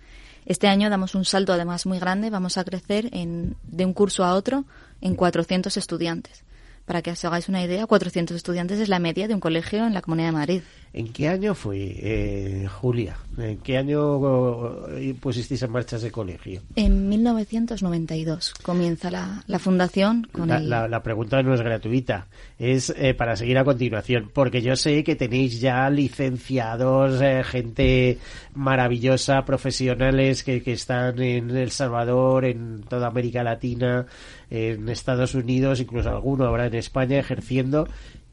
[0.46, 4.24] Este año damos un salto además muy grande, vamos a crecer en, de un curso
[4.24, 4.64] a otro
[5.02, 6.42] en 400 estudiantes.
[6.88, 9.92] Para que os hagáis una idea, 400 estudiantes es la media de un colegio en
[9.92, 10.62] la Comunidad de Madrid.
[10.94, 13.18] ¿En qué año fue, eh, Julia?
[13.36, 16.62] ¿En qué año eh, pusisteis en marcha ese colegio?
[16.76, 20.26] En 1992 comienza la, fundación.
[20.32, 22.26] Con la, la, pregunta no es gratuita,
[22.58, 28.16] es eh, para seguir a continuación, porque yo sé que tenéis ya licenciados, gente
[28.54, 34.06] maravillosa, profesionales que, que están en El Salvador, en toda América Latina,
[34.50, 37.88] en Estados Unidos, incluso alguno habrá en España ejerciendo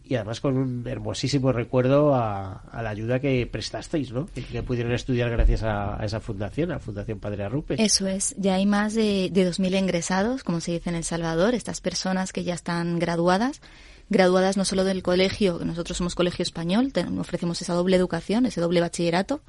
[0.08, 4.28] y además con un hermosísimo recuerdo a, la ayuda que prestasteis, ¿no?
[4.28, 7.76] Que, pudieron estudiar gracias a, esa fundación, a Fundación Padre Arrupe.
[7.84, 11.56] Eso es, ya hay más de, de 2.000 ingresados, como se dice en El Salvador,
[11.56, 13.62] estas personas que ya están graduadas,
[14.10, 18.62] graduadas no solo del colegio, que nosotros somos colegio español, ofrecemos esa doble educación, ese
[18.62, 19.42] doble bachillerato,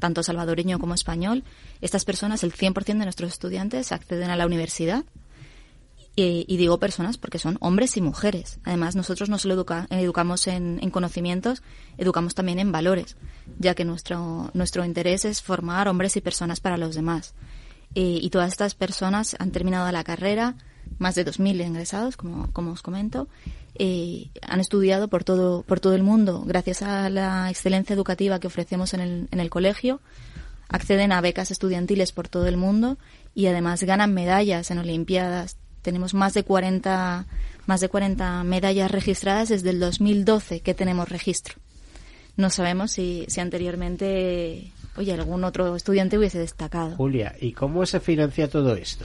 [0.00, 1.44] tanto salvadoreño como español.
[1.80, 5.04] Estas personas, el 100% de nuestros estudiantes, acceden a la universidad
[6.16, 8.58] y, digo personas porque son hombres y mujeres.
[8.64, 11.62] Además, nosotros no solo educamos en, conocimientos,
[11.96, 13.16] educamos también en valores,
[13.58, 17.34] ya que nuestro, nuestro interés es formar hombres y personas para los demás.
[17.94, 20.56] y todas estas personas han terminado la carrera,
[20.98, 23.28] más de 2.000 ingresados, como, como os comento,
[24.42, 28.92] han estudiado por todo, por todo el mundo gracias a la excelencia educativa que ofrecemos
[28.92, 30.00] en el, en el colegio
[30.70, 32.96] acceden a becas estudiantiles por todo el mundo
[33.34, 37.26] y además ganan medallas en Olimpiadas, tenemos más de 40,
[37.66, 41.54] más de 40 medallas registradas desde el 2012 que tenemos registro.
[42.36, 46.96] No sabemos si, si anteriormente, oye, algún otro estudiante hubiese destacado.
[46.96, 49.04] Julia, ¿y cómo se financia todo esto?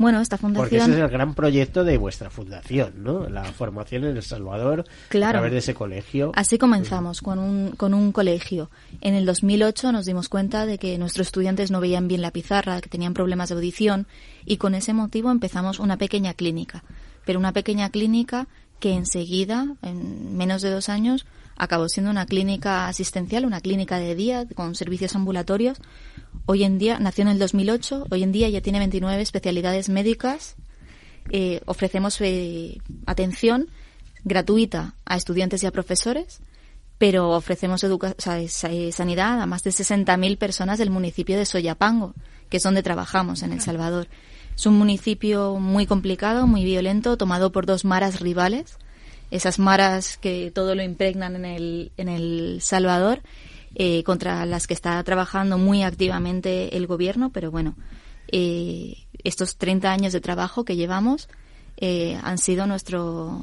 [0.00, 0.64] Bueno, esta fundación.
[0.64, 3.28] Porque ese es el gran proyecto de vuestra fundación, ¿no?
[3.28, 5.28] La formación en El Salvador claro.
[5.28, 6.32] a través de ese colegio.
[6.36, 8.70] Así comenzamos, con un, con un colegio.
[9.02, 12.80] En el 2008 nos dimos cuenta de que nuestros estudiantes no veían bien la pizarra,
[12.80, 14.06] que tenían problemas de audición,
[14.46, 16.82] y con ese motivo empezamos una pequeña clínica.
[17.26, 21.26] Pero una pequeña clínica que enseguida, en menos de dos años,
[21.62, 25.78] acabó siendo una clínica asistencial, una clínica de día con servicios ambulatorios
[26.46, 30.56] Hoy en día, nació en el 2008, hoy en día ya tiene 29 especialidades médicas.
[31.30, 33.68] Eh, ofrecemos eh, atención
[34.24, 36.40] gratuita a estudiantes y a profesores,
[36.98, 42.14] pero ofrecemos eh, sanidad a más de 60.000 personas del municipio de Soyapango,
[42.48, 44.08] que es donde trabajamos en El Salvador.
[44.56, 48.76] Es un municipio muy complicado, muy violento, tomado por dos maras rivales,
[49.30, 53.20] esas maras que todo lo impregnan en el, en el Salvador
[53.74, 57.76] eh, contra las que está trabajando muy activamente el gobierno, pero bueno,
[58.32, 61.28] eh, estos 30 años de trabajo que llevamos
[61.76, 63.40] eh, han sido nuestro,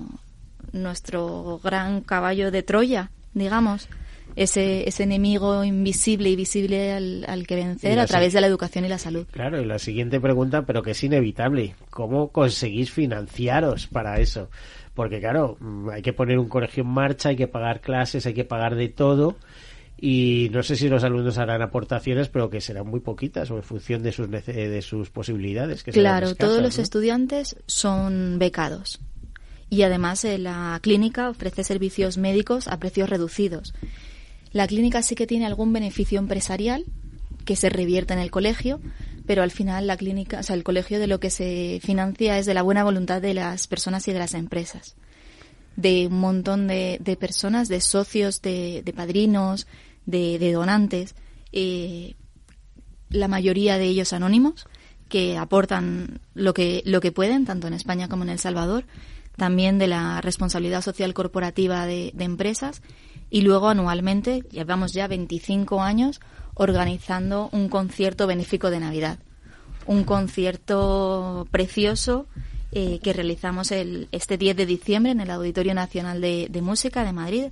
[0.74, 3.88] nuestro gran caballo de Troya, digamos.
[4.36, 8.88] Ese, ese enemigo invisible y visible al, que vencer a través de la educación y
[8.88, 9.26] la salud.
[9.32, 14.52] Claro, y la siguiente pregunta, pero que es inevitable, ¿cómo conseguís financiaros para eso?
[14.98, 15.60] Porque claro,
[15.94, 18.90] hay que poner un colegio en marcha, hay que pagar clases, hay que pagar de
[18.90, 19.36] todo
[19.96, 23.62] y no sé si los alumnos harán aportaciones, pero que serán muy poquitas o en
[23.62, 25.84] función de sus, de sus posibilidades.
[25.84, 29.00] Que claro, todos los estudiantes son becados
[29.70, 33.76] y además eh, la clínica ofrece servicios médicos a precios reducidos.
[34.52, 36.86] La clínica sí que tiene algún beneficio empresarial
[37.46, 38.80] que se revierte en el colegio,
[39.28, 42.46] pero al final la clínica, o sea, el colegio de lo que se financia es
[42.46, 44.96] de la buena voluntad de las personas y de las empresas.
[45.76, 49.68] De un montón de, de personas, de socios, de, padrinos,
[50.06, 51.14] de, donantes,
[51.52, 52.16] eh,
[53.10, 54.66] la mayoría de ellos anónimos,
[55.10, 58.86] que aportan lo que, lo que pueden, tanto en España como en El Salvador,
[59.36, 62.82] también de la responsabilidad social corporativa de, empresas
[63.30, 66.22] Y luego anualmente, llevamos ya 25 años
[66.54, 69.20] organizando un concierto benéfico de Navidad.
[69.86, 72.28] Un concierto precioso
[72.72, 77.14] eh, que realizamos el, este 10 de diciembre en el Auditorio Nacional de, Música de
[77.14, 77.46] Madrid,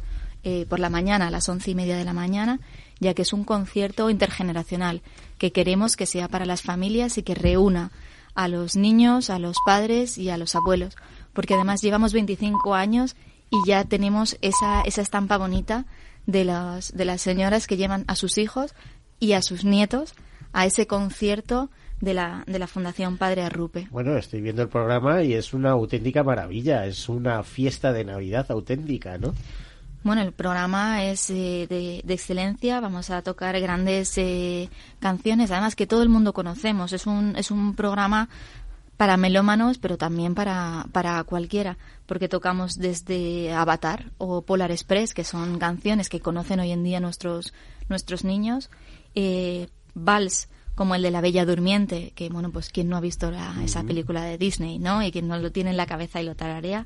[0.43, 2.59] eh, por la mañana, a las once y media de la mañana,
[2.99, 5.01] ya que es un concierto intergeneracional
[5.37, 7.91] que queremos que sea para las familias y que reúna
[8.35, 10.95] a los niños, a los padres y a los abuelos,
[11.33, 13.15] porque además llevamos 25 años
[13.49, 15.85] y ya tenemos esa, esa estampa bonita
[16.25, 18.73] de las, de las señoras que llevan a sus hijos
[19.19, 20.13] y a sus nietos
[20.53, 21.69] a ese concierto
[22.01, 23.87] de la, de la Fundación Padre Arrupe.
[23.91, 28.45] Bueno, estoy viendo el programa y es una auténtica maravilla, es una fiesta de Navidad
[28.49, 29.33] auténtica, ¿no?
[30.03, 35.87] Bueno, el programa es eh, de, excelencia, vamos a tocar grandes eh, canciones, además que
[35.87, 38.29] todo el mundo conocemos, es un, es un programa
[38.97, 45.23] para melómanos, pero también para, para cualquiera, porque tocamos desde Avatar o Polar Express, que
[45.23, 47.53] son canciones que conocen hoy en día nuestros,
[47.89, 48.69] nuestros niños,
[49.15, 53.31] eh, vals como el de La Bella Durmiente, que bueno, pues quien no ha visto
[53.63, 55.01] esa película de Disney, ¿no?
[55.01, 56.85] Y quien no lo tiene en la cabeza y lo tararea,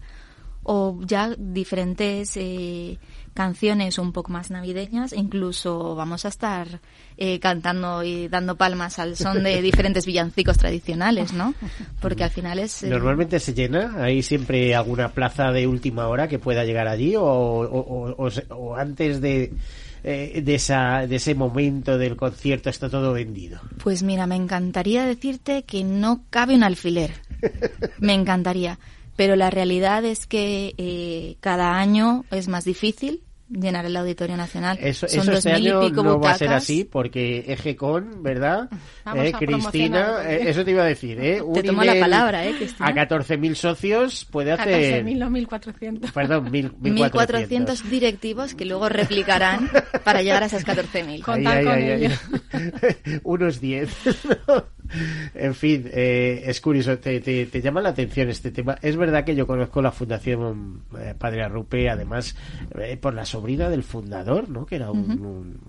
[0.64, 2.98] o ya diferentes eh,
[3.34, 6.82] canciones un poco más navideñas, incluso vamos a estar
[7.18, 11.54] eh, cantando y dando palmas al son de diferentes villancicos tradicionales, ¿no?
[12.02, 12.84] Porque al final es...
[12.84, 13.96] Eh, ¿Normalmente se llena?
[14.04, 19.54] ¿Hay siempre alguna plaza de última hora que pueda llegar allí o, o antes de
[20.02, 23.60] eh, de, esa, de ese momento del concierto está todo vendido?
[23.84, 27.12] Pues mira, me encantaría decirte que no cabe un alfiler.
[28.00, 28.80] me encantaría.
[29.20, 34.78] Pero la realidad es que eh, cada año es más difícil llenar el Auditorio Nacional.
[34.82, 38.70] Eso, Son eso este año no va a ser así porque EGECON, ¿verdad?
[39.14, 41.42] Eh, Cristina, eh, eso te iba a decir, ¿eh?
[41.54, 42.88] te tomo la palabra, ¿eh, Cristina?
[42.88, 45.04] A 14.000 socios puede hacer...
[45.04, 46.14] 14.000 no 1.400.
[46.14, 49.70] Perdón, 1.400 directivos que luego replicarán
[50.06, 51.24] para llegar a esas 14.000.
[51.24, 52.14] Contar con ellos.
[53.24, 53.90] Unos 10.
[55.34, 58.78] en fin, eh, es curioso, te, te, llama la atención este tema.
[58.82, 62.36] Es verdad que yo conozco la Fundación eh, Padre Arrupe, además,
[62.80, 64.66] eh, por la sobrina del fundador, ¿no?
[64.66, 65.60] Que era un,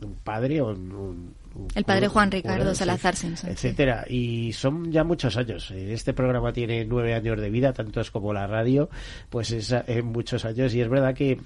[0.00, 1.34] un, padre o un,
[1.74, 3.50] el padre Juan Ricardo Salazar Simpson.
[3.50, 4.04] Etcétera.
[4.08, 5.70] Y son ya muchos años.
[5.70, 8.88] Este programa tiene nueve años de vida, tantos como la radio,
[9.28, 10.74] pues es en muchos años.
[10.74, 11.38] Y es verdad que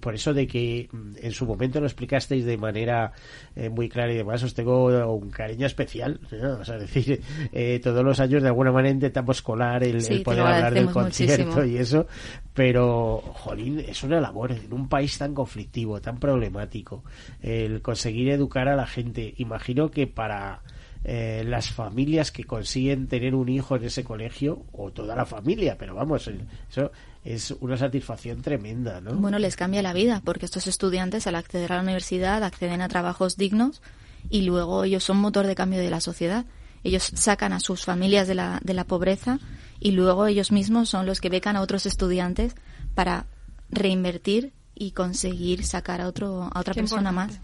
[0.00, 3.12] por eso de que mm, en su momento lo explicasteis de manera
[3.54, 6.20] eh, muy clara y demás, os tengo un cariño especial.
[6.60, 7.20] O sea, decir,
[7.52, 11.76] eh, todos los años de alguna manera intentamos colar el, poder hablar del concierto y
[11.76, 12.06] eso,
[12.54, 17.04] pero, jolín, es una labor en un país tan conflictivo, tan problemático,
[17.40, 19.34] el conseguir educar a la gente.
[19.38, 20.62] Imagino que para
[21.04, 25.76] eh, las familias que consiguen tener un hijo en ese colegio, o toda la familia,
[25.76, 26.30] pero vamos,
[26.70, 26.92] eso
[27.24, 29.14] es una satisfacción tremenda, ¿no?
[29.14, 32.88] Bueno, les cambia la vida, porque estos estudiantes al acceder a la universidad acceden a
[32.88, 33.82] trabajos dignos
[34.30, 36.46] y luego ellos son motor de cambio de la sociedad.
[36.84, 39.38] Ellos sacan a sus familias de la, de la pobreza
[39.80, 42.54] y luego ellos mismos son los que becan a otros estudiantes
[42.94, 43.26] para
[43.70, 47.40] reinvertir y conseguir sacar a otro a otra persona más.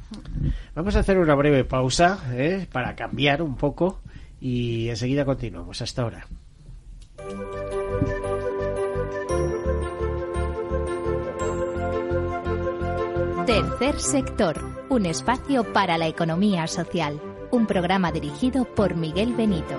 [0.74, 2.66] Vamos a hacer una breve pausa ¿eh?
[2.70, 4.01] para cambiar un poco
[4.40, 5.81] y enseguida continuamos.
[5.81, 6.27] Hasta ahora.
[13.46, 17.20] Tercer sector, un espacio para la economía social.
[17.51, 19.79] Un programa dirigido por Miguel Benito.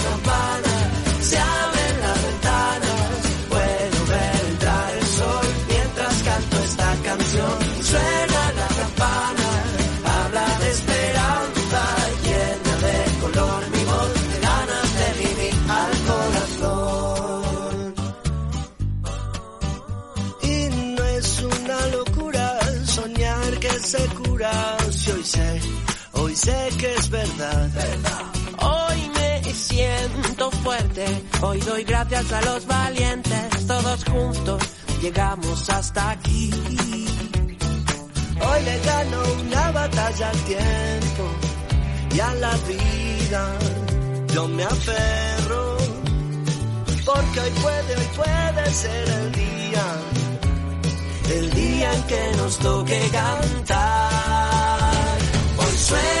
[26.43, 27.69] sé que es verdad.
[28.59, 31.05] Hoy me siento fuerte,
[31.41, 34.63] hoy doy gracias a los valientes, todos juntos
[35.01, 36.49] llegamos hasta aquí.
[38.47, 41.23] Hoy le gano una batalla al tiempo
[42.15, 43.43] y a la vida.
[44.33, 45.77] Yo me aferro,
[47.05, 49.85] porque hoy puede, hoy puede ser el día,
[51.35, 54.21] el día en que nos toque cantar.
[55.57, 56.20] Hoy suena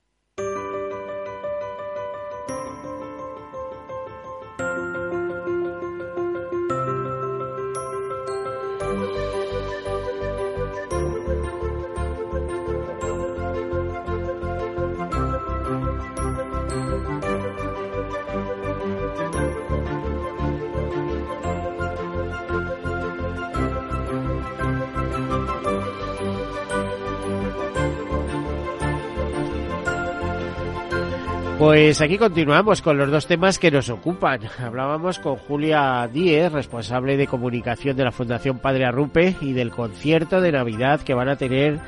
[31.61, 34.39] Pues aquí continuamos con los dos temas que nos ocupan.
[34.59, 40.41] Hablábamos con Julia Díez, responsable de comunicación de la Fundación Padre Arrupe y del concierto
[40.41, 41.79] de Navidad que van a tener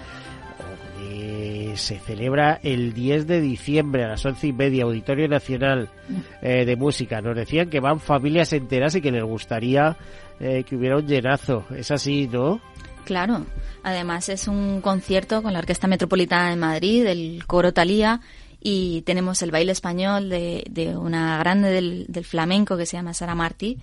[1.01, 5.89] eh, se celebra el 10 de diciembre a las once y media, Auditorio Nacional
[6.43, 7.19] eh, de Música.
[7.21, 9.97] Nos decían que van familias enteras y que les gustaría
[10.39, 11.65] eh, que hubiera un llenazo.
[11.75, 12.61] Es así, ¿no?
[13.05, 13.47] Claro.
[13.81, 18.21] Además es un concierto con la Orquesta Metropolitana de Madrid, el Coro Talía,
[18.63, 23.13] y tenemos el baile español de, de una grande del, del, flamenco que se llama
[23.13, 23.77] Sara Martí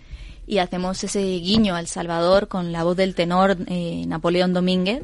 [0.46, 5.02] y hacemos ese guiño al Salvador con la voz del tenor eh, Napoleón Domínguez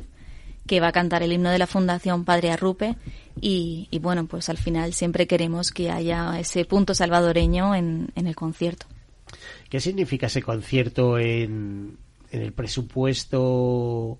[0.66, 2.96] que va a cantar el himno de la Fundación Padre Arrupe
[3.40, 8.26] y, y, bueno, pues al final siempre queremos que haya ese punto salvadoreño en, en
[8.26, 8.86] el concierto.
[9.68, 11.98] ¿Qué significa ese concierto en,
[12.30, 14.18] en el presupuesto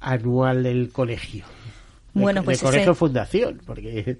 [0.00, 1.44] anual del colegio?
[2.14, 2.98] Bueno, de, pues de colegio ese...
[2.98, 4.18] fundación, porque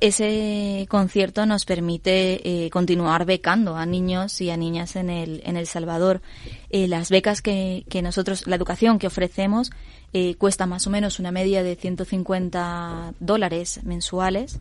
[0.00, 5.56] ese concierto nos permite eh, continuar becando a niños y a niñas en el, en
[5.56, 6.22] El Salvador.
[6.70, 9.70] Eh, las becas que, que, nosotros, la educación que ofrecemos,
[10.12, 14.58] eh, cuesta más o menos una media de 150 dólares mensuales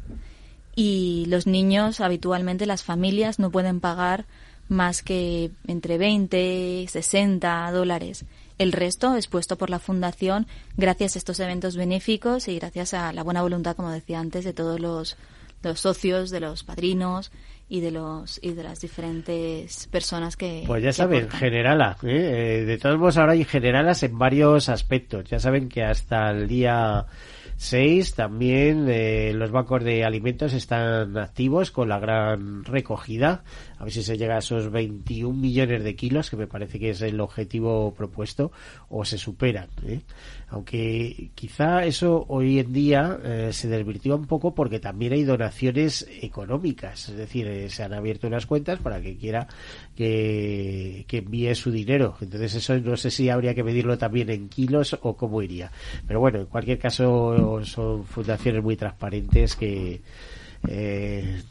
[0.75, 4.25] y los niños, habitualmente las familias, no pueden pagar
[4.67, 8.25] más que entre 20 y 60 dólares.
[8.59, 10.45] El resto es puesto por la Fundación
[10.75, 14.51] gracias a estos eventos benéficos y gracias a la buena voluntad, como decía antes, de
[14.51, 15.15] todos los,
[15.63, 17.31] los socios, de los padrinos
[17.69, 21.39] y de los y de las diferentes personas que pues ya que saben aportan.
[21.39, 22.63] generala ¿eh?
[22.65, 27.05] de todos modos ahora hay generalas en varios aspectos ya saben que hasta el día
[27.57, 33.43] 6 también eh, los bancos de alimentos están activos con la gran recogida
[33.79, 36.91] a ver si se llega a esos 21 millones de kilos que me parece que
[36.91, 38.51] es el objetivo propuesto
[38.89, 40.01] o se superan ¿eh?
[40.49, 46.07] aunque quizá eso hoy en día eh, se desvirtió un poco porque también hay donaciones
[46.21, 47.09] económicas.
[47.09, 49.47] Es decir eh, se han abierto unas cuentas para que quiera
[49.95, 52.15] que, que envíe su dinero.
[52.21, 55.71] Entonces eso no sé si habría que medirlo también en kilos o cómo iría.
[56.07, 60.01] Pero bueno en cualquier caso son fundaciones muy transparentes que
[60.67, 61.41] eh,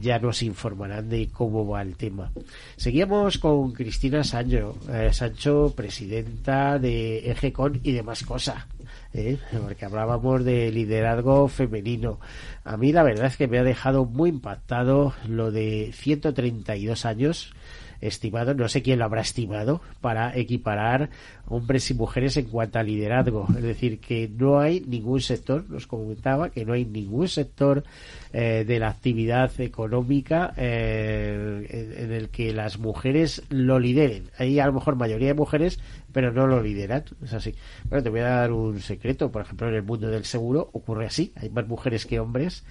[0.00, 2.32] ya nos informarán de cómo va el tema.
[2.76, 8.66] Seguíamos con Cristina Sancho, eh, Sancho, presidenta de EGECON y demás cosas.
[9.14, 9.38] ¿eh?
[9.62, 12.18] porque hablábamos de liderazgo femenino.
[12.64, 17.54] A mí la verdad es que me ha dejado muy impactado lo de 132 años
[18.00, 21.10] estimado, no sé quién lo habrá estimado, para equiparar
[21.46, 23.46] hombres y mujeres en cuanto a liderazgo.
[23.56, 27.84] Es decir, que no hay ningún sector, nos comentaba, que no hay ningún sector
[28.32, 34.30] eh, de la actividad económica eh, en, el que las mujeres lo lideren.
[34.38, 35.78] Hay a lo mejor mayoría de mujeres,
[36.12, 37.04] pero no lo lideran.
[37.22, 37.54] Es así.
[37.88, 39.30] Bueno, te voy a dar un secreto.
[39.30, 41.32] Por ejemplo, en el mundo del seguro ocurre así.
[41.36, 42.64] Hay más mujeres que hombres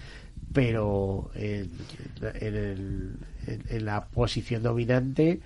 [0.51, 1.71] pero en,
[2.21, 3.17] en,
[3.79, 5.39] la posición dominante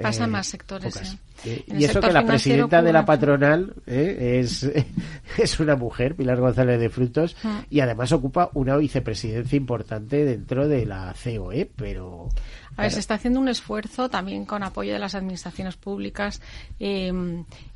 [0.00, 4.68] pasa eh, más sectores eh, y eso que la presidenta de la patronal eh, es,
[5.38, 7.62] es una mujer Pilar González de Frutos ah.
[7.70, 12.28] y además ocupa una vicepresidencia importante dentro de la COE pero
[12.76, 16.40] a ver, se está haciendo un esfuerzo también con apoyo de las administraciones públicas
[16.80, 17.12] eh,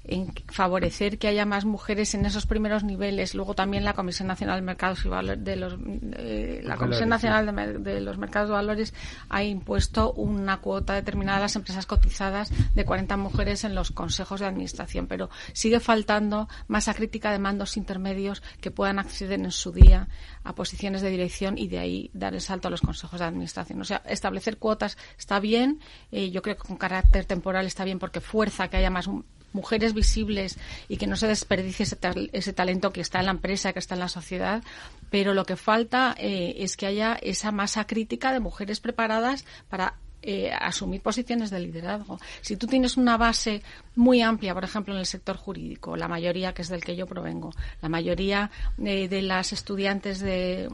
[0.04, 3.34] en favorecer que haya más mujeres en esos primeros niveles.
[3.34, 8.00] Luego también la Comisión Nacional de Mercados y Valores, de los, la Comisión Nacional de,
[8.00, 8.94] los Mercados de Valores
[9.28, 14.40] ha impuesto una cuota determinada a las empresas cotizadas de 40 mujeres en los consejos
[14.40, 19.72] de administración, pero sigue faltando masa crítica de mandos intermedios que puedan acceder en su
[19.72, 20.08] día
[20.44, 23.80] a posiciones de dirección y de ahí dar el salto a los consejos de administración.
[23.80, 25.80] O sea, establecer cuotas está bien,
[26.10, 29.08] eh, yo creo que con carácter temporal está bien porque fuerza que haya más
[29.52, 33.78] mujeres visibles y que no se desperdicie ese, talento que está en la empresa, que
[33.78, 34.62] está en la sociedad,
[35.10, 39.94] pero lo que falta eh, es que haya esa masa crítica de mujeres preparadas para
[40.22, 42.20] eh, asumir posiciones de liderazgo.
[42.40, 43.62] Si tú tienes una base
[43.96, 47.06] muy amplia, por ejemplo, en el sector jurídico, la mayoría, que es del que yo
[47.06, 50.68] provengo, la mayoría eh, de las estudiantes de,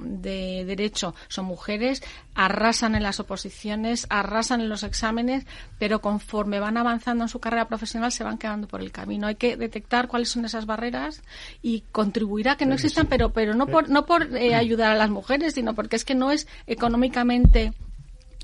[0.69, 2.03] Derecho son mujeres,
[2.35, 5.47] arrasan en las oposiciones, arrasan en los exámenes,
[5.79, 9.27] pero conforme van avanzando en su carrera profesional se van quedando por el camino.
[9.27, 11.23] Hay que detectar cuáles son esas barreras
[11.63, 14.97] y contribuir a que no existan, pero, pero no por, no por eh, ayudar a
[14.97, 17.73] las mujeres, sino porque es que no es económicamente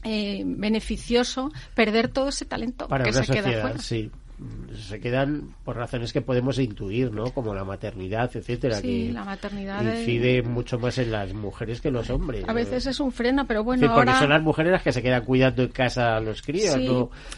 [0.05, 3.79] eh, beneficioso perder todo ese talento Para que se queda fuera.
[3.79, 4.11] Sí
[4.75, 7.33] se quedan por razones que podemos intuir, ¿no?
[7.33, 11.95] Como la maternidad, etcétera, sí, la maternidad incide mucho más en las mujeres que en
[11.95, 12.45] los hombres.
[12.49, 15.25] A veces es un freno, pero bueno, porque son las mujeres las que se quedan
[15.25, 16.77] cuidando en casa a los críos,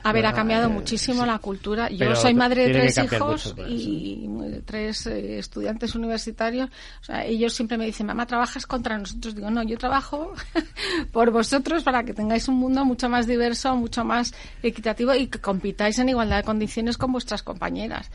[0.02, 1.90] A ver, ha cambiado muchísimo la cultura.
[1.90, 4.28] Yo soy madre de tres hijos y
[4.64, 6.70] tres eh, estudiantes universitarios.
[7.00, 9.34] O sea, ellos siempre me dicen, mamá, ¿trabajas contra nosotros?
[9.34, 10.32] Digo, no, yo trabajo
[11.12, 14.32] por vosotros para que tengáis un mundo mucho más diverso, mucho más
[14.62, 18.10] equitativo y que compitáis en igualdad de condiciones con vuestras compañeras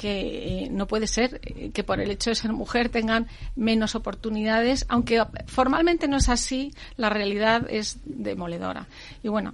[0.00, 3.94] que eh, no puede ser eh, que por el hecho de ser mujer tengan menos
[3.94, 8.86] oportunidades, aunque formalmente no es así, la realidad es demoledora.
[9.22, 9.52] Y bueno,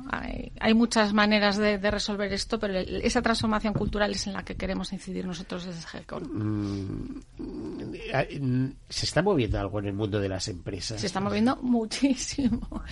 [0.61, 4.93] hay, muchas maneras de, resolver esto, pero esa transformación cultural es en la que queremos
[4.93, 7.23] incidir nosotros desde GECON.
[7.39, 11.01] Mm, ¿Se está moviendo algo en el mundo de las empresas?
[11.01, 12.83] Se está moviendo muchísimo.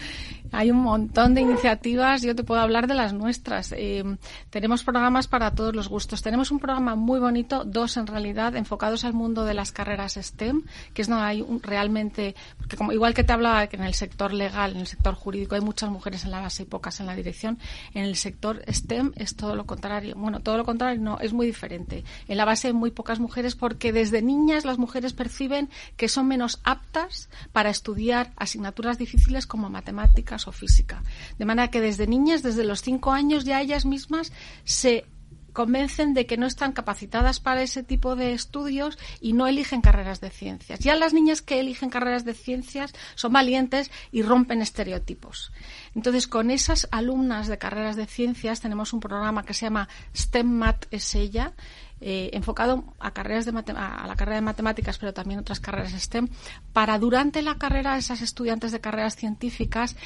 [0.50, 3.72] Hay un montón de iniciativas, yo te puedo hablar de las nuestras.
[3.76, 4.02] Eh,
[4.50, 6.20] tenemos programas para todos los gustos.
[6.20, 10.62] Tenemos un programa muy bonito dos en realidad, enfocados al mundo de las carreras STEM,
[10.92, 14.32] que es donde hay realmente, porque como igual que te hablaba que en el sector
[14.32, 17.14] legal, en el sector jurídico hay muchas mujeres en la base y pocas en la
[17.14, 17.59] dirección,
[17.95, 20.14] en el sector STEM es todo lo contrario.
[20.16, 22.05] Bueno, todo lo contrario no, es muy diferente.
[22.28, 26.28] En la base hay muy pocas mujeres porque desde niñas las mujeres perciben que son
[26.28, 31.03] menos aptas para estudiar asignaturas difíciles como matemáticas o física.
[31.38, 34.32] De manera que desde niñas, desde los cinco años, ya ellas mismas
[34.64, 35.07] se
[35.55, 40.20] convencen de que no están capacitadas para ese tipo de estudios y no eligen carreras
[40.20, 40.80] de ciencias.
[40.80, 45.52] Ya las niñas que eligen carreras de ciencias son valientes y rompen estereotipos.
[45.94, 50.50] Entonces, con esas alumnas de carreras de ciencias tenemos un programa que se llama STEM
[50.50, 51.52] Mat es ella,
[52.00, 56.28] eh, enfocado a carreras de a la carrera de matemáticas, pero también otras carreras STEM,
[56.72, 59.96] para durante la carrera esas estudiantes de carreras científicas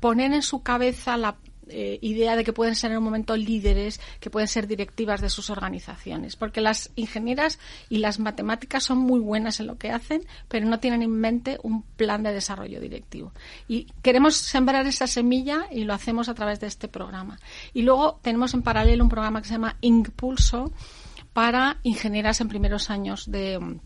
[0.00, 1.36] poner en su cabeza la
[1.68, 5.30] eh, idea de que pueden ser en un momento líderes, que pueden ser directivas de
[5.30, 7.58] sus organizaciones, porque las ingenieras
[7.88, 11.58] y las matemáticas son muy buenas en lo que hacen, pero no tienen en mente
[11.62, 13.32] un plan de desarrollo directivo.
[13.68, 17.38] Y queremos sembrar esa semilla y lo hacemos a través de este programa.
[17.74, 20.72] Y luego tenemos en paralelo un programa que se llama Impulso
[21.32, 23.78] para ingenieras en primeros años de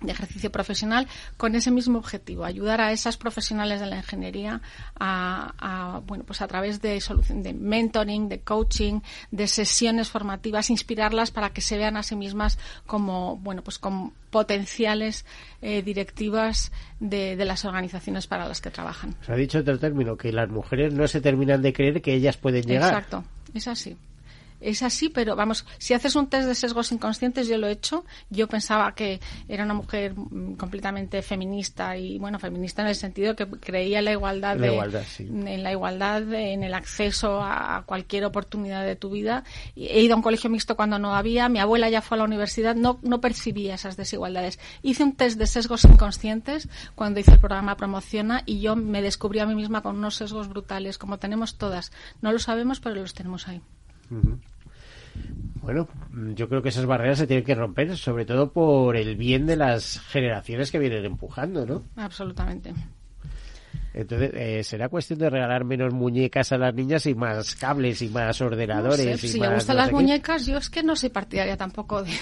[0.00, 4.60] de ejercicio profesional con ese mismo objetivo, ayudar a esas profesionales de la ingeniería
[4.98, 11.30] a, bueno, pues a través de solución de mentoring, de coaching, de sesiones formativas, inspirarlas
[11.30, 15.24] para que se vean a sí mismas como, bueno, pues como potenciales
[15.62, 16.70] eh, directivas
[17.00, 19.16] de, de, las organizaciones para las que trabajan.
[19.24, 22.36] Se ha dicho otro término, que las mujeres no se terminan de creer que ellas
[22.36, 22.92] pueden llegar.
[22.92, 23.24] Exacto,
[23.54, 23.96] es así
[24.60, 28.04] es así, pero vamos, si haces un test de sesgos inconscientes, yo lo he hecho.
[28.30, 33.36] Yo pensaba que era una mujer mm, completamente feminista y, bueno, feminista en el sentido
[33.36, 37.82] que creía en la igualdad, en la igualdad, en la igualdad, en el acceso a
[37.86, 39.44] cualquier oportunidad de tu vida.
[39.76, 42.24] He ido a un colegio mixto cuando no había, mi abuela ya fue a la
[42.24, 44.58] universidad, no, no percibía esas desigualdades.
[44.82, 49.38] Hice un test de sesgos inconscientes cuando hice el programa Promociona y yo me descubrí
[49.38, 51.92] a mí misma con unos sesgos brutales, como tenemos todas.
[52.20, 53.60] No lo sabemos, pero los tenemos ahí.
[55.62, 55.88] Bueno,
[56.34, 59.56] yo creo que esas barreras se tienen que romper, sobre todo por el bien de
[59.56, 61.82] las generaciones que vienen empujando, ¿no?
[61.96, 62.72] Absolutamente.
[63.94, 68.08] Entonces, eh, será cuestión de regalar menos muñecas a las niñas y más cables y
[68.08, 69.20] más ordenadores.
[69.20, 72.12] si me gustan las muñecas, yo es que no soy partidaria tampoco de,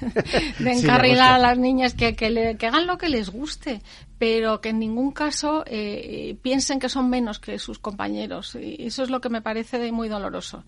[0.60, 3.82] encarrilar a las niñas que, que, hagan lo que les guste,
[4.16, 8.54] pero que en ningún caso eh, piensen que son menos que sus compañeros.
[8.54, 10.64] Y eso es lo que me parece muy doloroso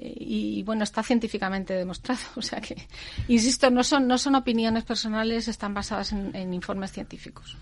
[0.00, 2.20] y bueno, está científicamente demostrado.
[2.36, 2.76] O sea que,
[3.28, 7.56] insisto, no son, no son opiniones personales, están basadas en, informes científicos.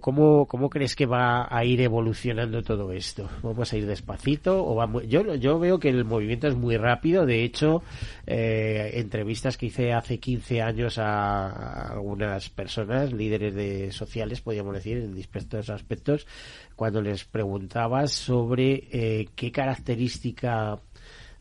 [0.00, 3.28] ¿Cómo, ¿Cómo crees que va a ir evolucionando todo esto?
[3.42, 4.64] ¿Vamos a ir despacito?
[4.66, 7.26] o va yo, yo veo que el movimiento es muy rápido.
[7.26, 7.82] De hecho,
[8.26, 14.98] eh, entrevistas que hice hace 15 años a, algunas personas, líderes de sociales, podríamos decir,
[14.98, 16.26] en distintos aspectos,
[16.74, 20.78] cuando les preguntabas sobre eh, qué característica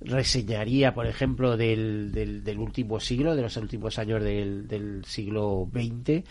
[0.01, 6.23] reseñaría, por ejemplo, del, del, último siglo, de los últimos años del, del siglo XX,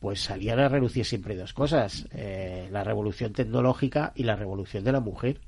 [0.00, 4.92] pues salían a relucir siempre dos cosas, eh, la revolución tecnológica y la revolución de
[4.92, 5.40] la mujer.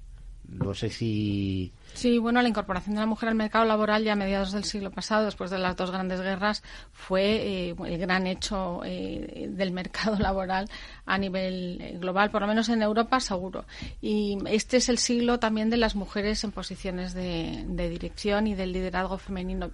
[0.49, 4.17] No sé si Sí, bueno, la incorporación de la mujer al mercado laboral ya a
[4.17, 8.83] mediados del siglo pasado, después de las dos grandes guerras, fue eh, el gran hecho
[8.85, 10.69] eh, del mercado laboral
[11.07, 13.65] a nivel eh, global, por lo menos en Europa seguro.
[14.03, 18.55] Y este es el siglo también de las mujeres en posiciones de, de dirección y
[18.57, 19.71] del liderazgo femenino.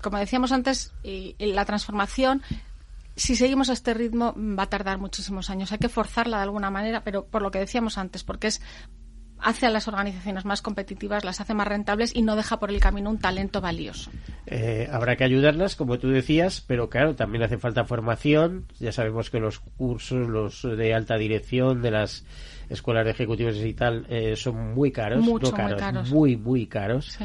[0.00, 0.92] Como decíamos antes,
[1.38, 2.42] la transformación
[3.18, 5.72] si seguimos a este ritmo va a tardar muchísimos años.
[5.72, 8.62] Hay que forzarla de alguna manera, pero por lo que decíamos antes, porque es
[9.40, 12.80] hace a las organizaciones más competitivas, las hace más rentables y no deja por el
[12.80, 14.10] camino un talento valioso.
[14.46, 18.66] Eh, habrá que ayudarlas, como tú decías, pero claro, también hace falta formación.
[18.78, 22.24] Ya sabemos que los cursos, los de alta dirección de las
[22.68, 27.18] escuelas de ejecutivos y tal, eh, son muy caros, Mucho, muy caros, muy, muy caros.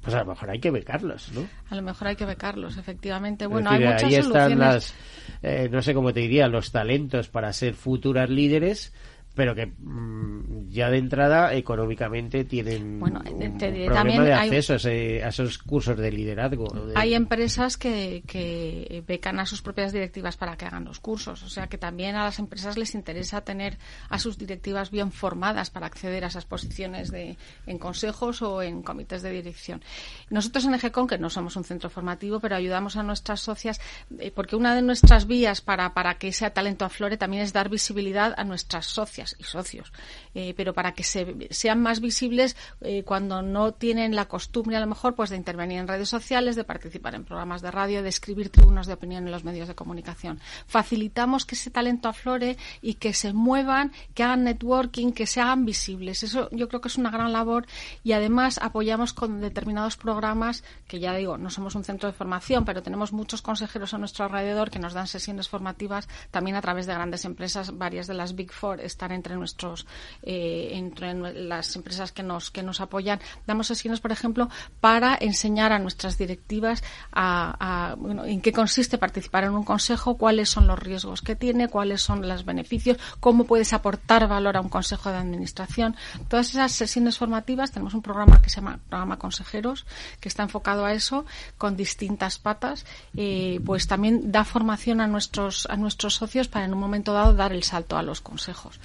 [0.00, 1.46] Pues a lo mejor hay que becarlos, ¿no?
[1.70, 3.46] A lo mejor hay que becarlos, efectivamente.
[3.46, 4.94] Bueno, hay muchas ahí están las,
[5.42, 8.92] eh, no sé cómo te diría, los talentos para ser futuras líderes
[9.38, 15.58] pero que mm, ya de entrada económicamente tienen bueno, un, problema de acceso a, esos
[15.58, 16.66] cursos de liderazgo.
[16.96, 21.48] Hay empresas que, que becan a sus propias directivas para que hagan los cursos, o
[21.48, 23.78] sea que también a las empresas les interesa tener
[24.08, 27.36] a sus directivas bien formadas para acceder a esas posiciones de,
[27.66, 29.84] en consejos o en comités de dirección.
[30.30, 33.80] Nosotros en EGECON, que no somos un centro formativo, pero ayudamos a nuestras socias,
[34.18, 37.68] eh, porque una de nuestras vías para, para que ese talento aflore también es dar
[37.68, 39.92] visibilidad a nuestras socias y socios,
[40.34, 44.80] eh, pero para que se, sean más visibles eh, cuando no tienen la costumbre a
[44.80, 48.08] lo mejor pues de intervenir en redes sociales, de participar en programas de radio, de
[48.08, 50.40] escribir tribunos de opinión en los medios de comunicación.
[50.66, 55.64] Facilitamos que ese talento aflore y que se muevan, que hagan networking, que se hagan
[55.64, 56.22] visibles.
[56.22, 57.66] Eso yo creo que es una gran labor
[58.04, 62.64] y además apoyamos con determinados programas que ya digo, no somos un centro de formación,
[62.64, 66.86] pero tenemos muchos consejeros a nuestro alrededor que nos dan sesiones formativas también a través
[66.86, 69.86] de grandes empresas, varias de las Big Four están entre nuestros
[70.22, 73.20] eh, entre las empresas que nos que nos apoyan.
[73.46, 74.48] Damos sesiones por ejemplo
[74.80, 80.48] para enseñar a nuestras directivas a, bueno, en qué consiste participar en un consejo cuáles
[80.48, 84.68] son los riesgos que tiene cuáles son los beneficios cómo puedes aportar valor a un
[84.68, 85.96] consejo de administración.
[86.28, 89.86] Todas esas sesiones formativas tenemos un programa que se llama programa consejeros
[90.20, 92.86] que está enfocado a eso con distintas patas.
[93.16, 97.34] Eh, pues también da formación a nuestros a nuestros socios para en un momento dado
[97.34, 98.78] dar el salto a los consejos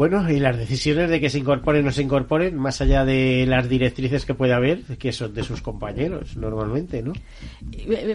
[0.00, 3.44] bueno, y las decisiones de que se incorporen o no se incorporen, más allá de
[3.46, 7.12] las directrices que puede haber, que son de sus compañeros, normalmente, ¿no?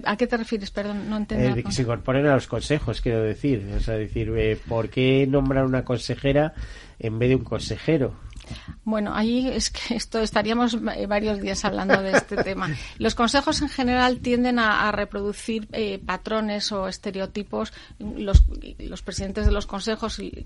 [0.06, 0.72] ¿A qué te refieres?
[0.72, 1.48] Perdón, no entiendo.
[1.48, 3.68] Eh, de que se incorporen a los consejos, quiero decir.
[3.78, 6.56] O sea, decir, eh, ¿por qué nombrar una consejera
[6.98, 8.16] en vez de un consejero?
[8.84, 10.78] Bueno, ahí es que esto estaríamos
[11.08, 12.70] varios días hablando de este tema.
[12.98, 17.74] Los consejos en general tienden a, reproducir eh, patrones o estereotipos.
[18.00, 18.44] Los,
[18.80, 20.46] los, presidentes de los consejos y,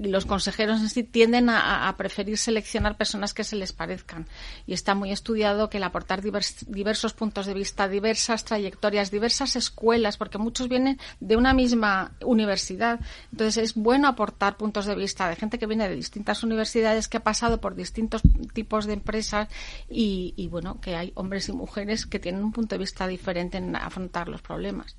[0.00, 4.26] los consejeros en sí tienden a, preferir seleccionar personas que se les parezcan.
[4.66, 10.16] Y está muy estudiado que el aportar diversos puntos de vista, diversas trayectorias, diversas escuelas,
[10.16, 13.00] porque muchos vienen de una misma universidad.
[13.32, 17.20] Entonces es bueno aportar puntos de vista de gente que viene de distintas universidades que
[17.20, 18.22] pasado por distintos
[18.52, 19.48] tipos de empresas
[19.88, 23.74] y, bueno, que hay hombres y mujeres que tienen un punto de vista diferente en
[23.76, 24.96] afrontar los problemas.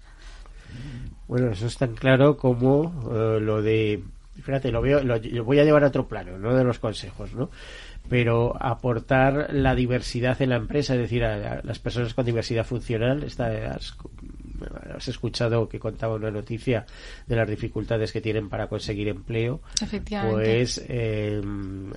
[1.27, 4.03] Bueno, eso es tan claro como eh, lo de,
[4.41, 7.49] fíjate, lo, veo, lo, voy a llevar a otro plano, no de los consejos, ¿no?
[8.09, 13.23] Pero aportar la diversidad en la empresa, es decir, a, las personas con diversidad funcional,
[13.23, 13.95] estas
[14.95, 16.85] has escuchado que contaba una noticia
[17.27, 19.61] de las dificultades que tienen para conseguir empleo,
[20.29, 21.41] pues eh,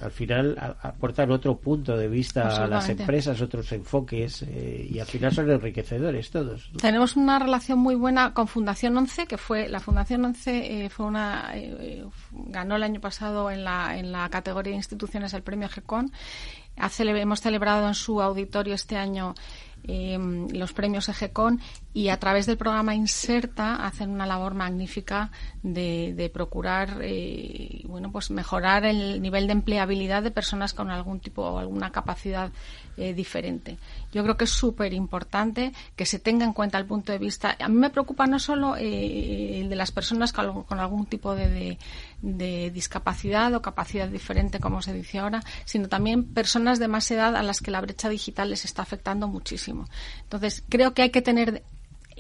[0.01, 5.07] al final aportan otro punto de vista a las empresas, otros enfoques eh, y al
[5.07, 6.71] final son enriquecedores todos.
[6.81, 11.07] Tenemos una relación muy buena con Fundación 11, que fue la Fundación 11 eh, fue
[11.07, 11.53] una
[12.33, 16.11] ganó el año pasado en la en la categoría de instituciones el premio GECON.
[16.77, 19.35] hemos celebrado en su auditorio este año
[19.91, 21.61] Em, los premios EGECON
[21.95, 25.31] y a través del programa Inserta hacen una labor magnífica
[25.63, 31.41] de, procurar eh, bueno pues mejorar el nivel de empleabilidad de personas con algún tipo
[31.41, 32.53] o alguna capacidad
[32.99, 33.79] eh, diferente.
[34.13, 37.57] Yo creo que es súper importante que se tenga en cuenta el punto de vista.
[37.61, 41.79] A mí me preocupa no solo eh, el de las personas con, algún tipo de,
[42.21, 47.43] discapacidad o capacidad diferente, como se dice ahora, sino también personas de más edad a
[47.43, 49.87] las que la brecha digital les está afectando muchísimo.
[50.23, 51.63] Entonces, creo que hay que tener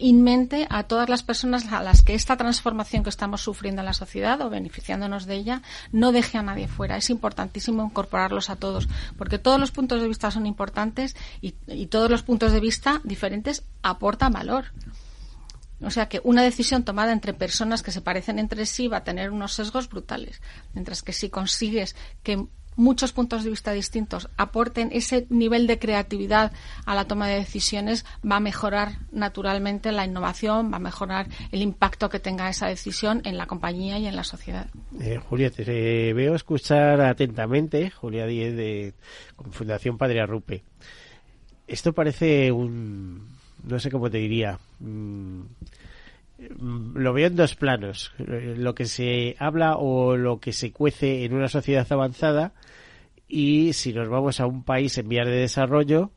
[0.01, 3.87] en mente a todas las personas a las que esta transformación que estamos sufriendo en
[3.87, 6.97] la sociedad o beneficiándonos de ella no deje a nadie fuera.
[6.97, 11.53] Es importantísimo incorporarlos a todos, porque todos los puntos de vista son importantes y,
[11.87, 14.67] todos los puntos de vista diferentes aportan valor.
[15.81, 19.05] O sea que una decisión tomada entre personas que se parecen entre sí va a
[19.05, 20.43] tener unos sesgos brutales.
[20.75, 21.95] Mientras que si consigues
[22.25, 22.49] que
[22.79, 26.53] muchos puntos de vista distintos aporten ese nivel de creatividad
[26.87, 31.61] a la toma de decisiones, va a mejorar naturalmente la innovación, va a mejorar el
[31.61, 34.69] impacto que tenga esa decisión en la compañía y en la sociedad.
[35.01, 38.95] Eh, Julia, te veo escuchar atentamente, Julia Díez de
[39.51, 40.63] Fundación Padre Arrupe.
[41.67, 43.29] Esto parece un,
[43.65, 45.41] no sé cómo te diría, mm,
[46.95, 48.13] lo veo en dos planos.
[48.19, 52.53] Lo que se habla o lo que se cuece en una sociedad avanzada
[53.29, 56.11] y si nos vamos a un país en vías de desarrollo,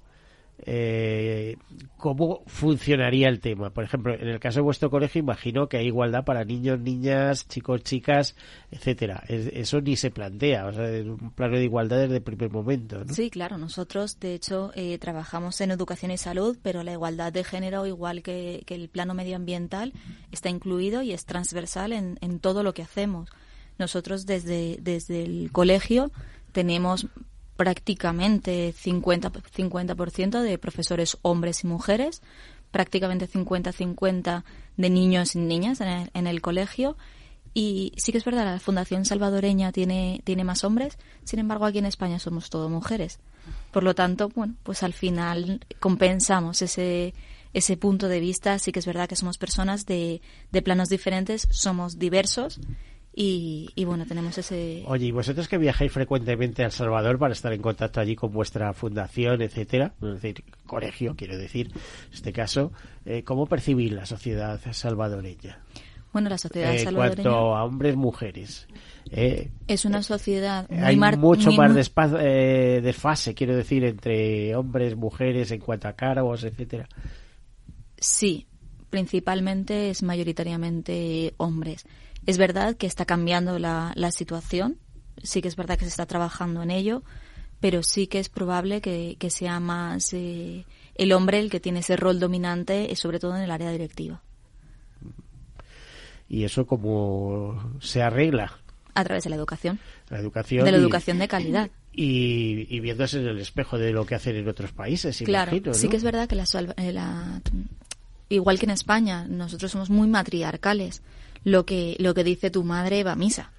[0.64, 1.58] eh,
[1.98, 3.72] cómo funcionaría el tema.
[3.72, 7.48] Por ejemplo, en el caso de vuestro colegio, imagino que hay igualdad para niños, niñas,
[7.48, 8.36] chicos, chicas,
[8.70, 9.24] etcétera.
[9.28, 13.04] eso ni se plantea, o sea, en un plano de igualdad desde el primer momento.
[13.12, 13.58] Sí, claro.
[13.58, 18.22] Nosotros, de hecho, eh, trabajamos en educación y salud, pero la igualdad de género, igual
[18.22, 19.94] que, el plano medioambiental,
[20.32, 23.30] está incluido y es transversal en, en todo lo que hacemos.
[23.78, 26.12] Nosotros desde, desde el colegio
[26.52, 27.08] tenemos
[27.62, 32.22] prácticamente 50%, 50 de profesores hombres y mujeres,
[32.72, 34.44] prácticamente 50-50
[34.78, 36.98] de niños y niñas en el, colegio.
[37.54, 41.80] Y sí que es verdad, la Fundación Salvadoreña tiene, tiene más hombres, sin embargo aquí
[41.80, 43.20] en España somos todo mujeres.
[43.72, 47.14] Por lo tanto, bueno, pues al final compensamos ese,
[47.54, 48.58] ese punto de vista.
[48.58, 50.22] Sí que es verdad que somos personas de,
[50.52, 52.60] de planos diferentes, somos diversos
[53.14, 54.84] y, bueno, tenemos ese.
[54.88, 58.32] Oye, ¿y vosotros que viajáis frecuentemente a El Salvador para estar en contacto allí con
[58.32, 62.72] vuestra fundación, etcétera, es decir, colegio, quiero decir, en este caso,
[63.06, 65.60] eh, ¿cómo percibís la sociedad salvadoreña?
[66.14, 67.22] Bueno, la sociedad eh, salvadoreña.
[67.22, 68.68] En cuanto a hombres, mujeres.
[69.10, 75.52] Eh, es una sociedad muy Hay mucho más de fase, quiero decir, entre hombres, mujeres,
[75.52, 76.88] en cuanto a cargos, etcétera.
[77.98, 78.48] Sí,
[78.90, 81.86] principalmente es mayoritariamente hombres.
[82.26, 84.78] Es verdad que está cambiando la, la situación,
[85.24, 87.04] sí que es verdad que se está trabajando en ello,
[87.62, 90.66] pero sí que es probable que, sea más eh,
[90.96, 94.22] el hombre el que tiene ese rol dominante, eh, sobre todo en el área directiva.
[96.28, 98.58] ¿Y eso cómo se arregla?
[98.94, 99.80] A través de la educación.
[100.10, 100.66] La educación.
[100.66, 101.70] De la educación de calidad.
[101.94, 105.88] Y, viéndose en el espejo de lo que hacen en otros países, claro, imagino, sí
[105.88, 106.46] que es verdad que la,
[106.78, 107.42] eh, la,
[108.30, 111.02] igual que en España, nosotros somos muy matriarcales
[111.44, 113.52] lo que, lo que dice tu madre va a misa.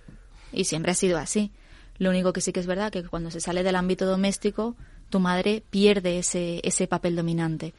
[0.53, 1.53] Y siempre ha sido así.
[1.99, 4.76] Lo único que sí que es verdad que cuando se sale del ámbito doméstico,
[5.11, 7.74] tu madre pierde ese, ese papel dominante.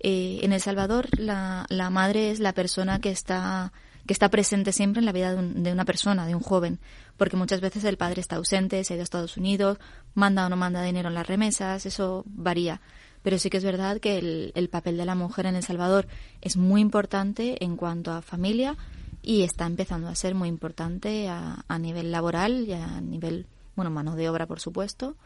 [0.00, 3.72] Eh, en El Salvador, la, la madre es la persona que está
[4.06, 6.78] que está presente siempre en la vida de, una persona, de un joven,
[7.16, 9.78] porque muchas veces el padre está ausente, se ha ido a Estados Unidos,
[10.14, 12.80] manda o no manda dinero en las remesas, eso varía.
[13.22, 16.06] Pero sí que es verdad que el, el papel de la mujer en El Salvador
[16.42, 18.76] es muy importante en cuanto a familia
[19.24, 23.90] y está empezando a ser muy importante a, a nivel laboral y a nivel, bueno,
[23.90, 25.16] mano de obra, por supuesto,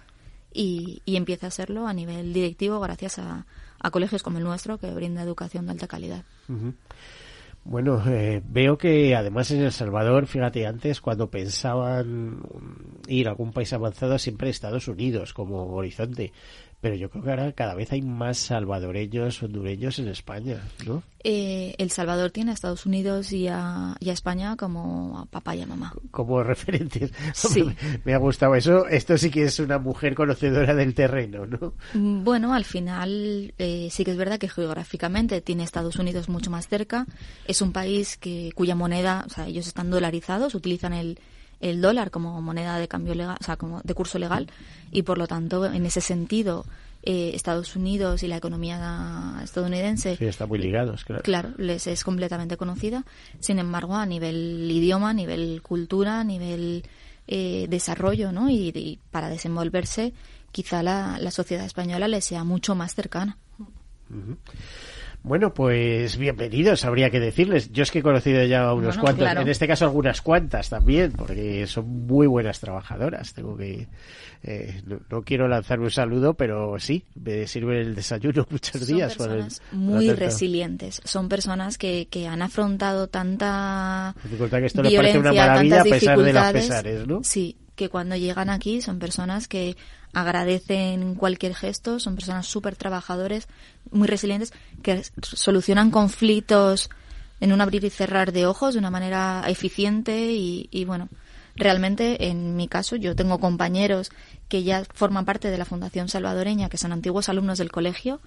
[0.53, 3.47] y, y empieza a serlo a nivel directivo gracias a,
[3.81, 6.25] a colegios como el nuestro que brinda educación de alta calidad.
[7.65, 12.41] Bueno, eh, veo que además en El Salvador, fíjate, antes cuando pensaban
[13.09, 16.33] ir a algún país avanzado siempre Estados Unidos como horizonte,
[16.81, 21.03] pero yo creo que ahora cada vez hay más salvadoreños, hondureños en España, ¿no?
[21.25, 25.67] Eh, el Salvador tiene a Estados Unidos y a, España como a papá y a
[25.67, 25.93] mamá.
[26.11, 27.13] Como referentes.
[27.35, 27.65] Sí.
[28.05, 28.87] Me ha gustado eso.
[28.89, 31.75] Esto sí que es una mujer conocedora del terreno, ¿no?
[31.95, 36.51] Mm, bueno, al final eh, sí que es verdad que geográficamente tiene Estados Unidos mucho
[36.51, 37.07] más cerca.
[37.47, 41.19] Es un país que cuya moneda, o sea, ellos están dolarizados, utilizan el
[41.61, 44.49] el dólar como moneda de cambio legal, o sea, como de curso legal,
[44.91, 46.65] y por lo tanto, en ese sentido,
[47.03, 50.17] eh, Estados Unidos y la economía estadounidense.
[50.17, 51.23] Sí, está muy ligados, claro.
[51.23, 53.05] Claro, les es completamente conocida.
[53.41, 56.85] Sin embargo, a nivel idioma, a nivel cultura, a nivel
[57.27, 58.51] eh, desarrollo, ¿no?
[58.51, 60.13] Y, para desenvolverse,
[60.51, 63.37] quizá la, la, sociedad española les sea mucho más cercana.
[65.29, 67.71] Bueno, pues bienvenidos, habría que decirles.
[67.71, 71.67] Yo es que he conocido ya unos cuantos, en este caso algunas cuantas también, porque
[71.67, 73.35] son muy buenas trabajadoras.
[73.35, 73.89] Tengo que,
[74.43, 79.13] eh, no, quiero lanzar un saludo, pero sí, me sirve el desayuno muchos días.
[79.13, 81.03] Son personas muy resilientes.
[81.05, 85.85] Son personas que, que han afrontado tanta dificultad que esto le parece una maravilla a
[85.85, 87.21] pesar de las pesares, ¿no?
[87.23, 89.77] Sí, que cuando llegan aquí son personas que
[90.13, 93.47] agradecen cualquier gesto, son personas súper trabajadores,
[93.93, 94.53] muy resilientes,
[94.83, 96.91] que solucionan conflictos
[97.41, 101.09] en un abrir y cerrar de ojos de una manera eficiente y, y bueno,
[101.55, 104.11] realmente en mi caso yo tengo compañeros
[104.49, 108.21] que ya forman parte de la Fundación Salvadoreña, que son antiguos alumnos del colegio,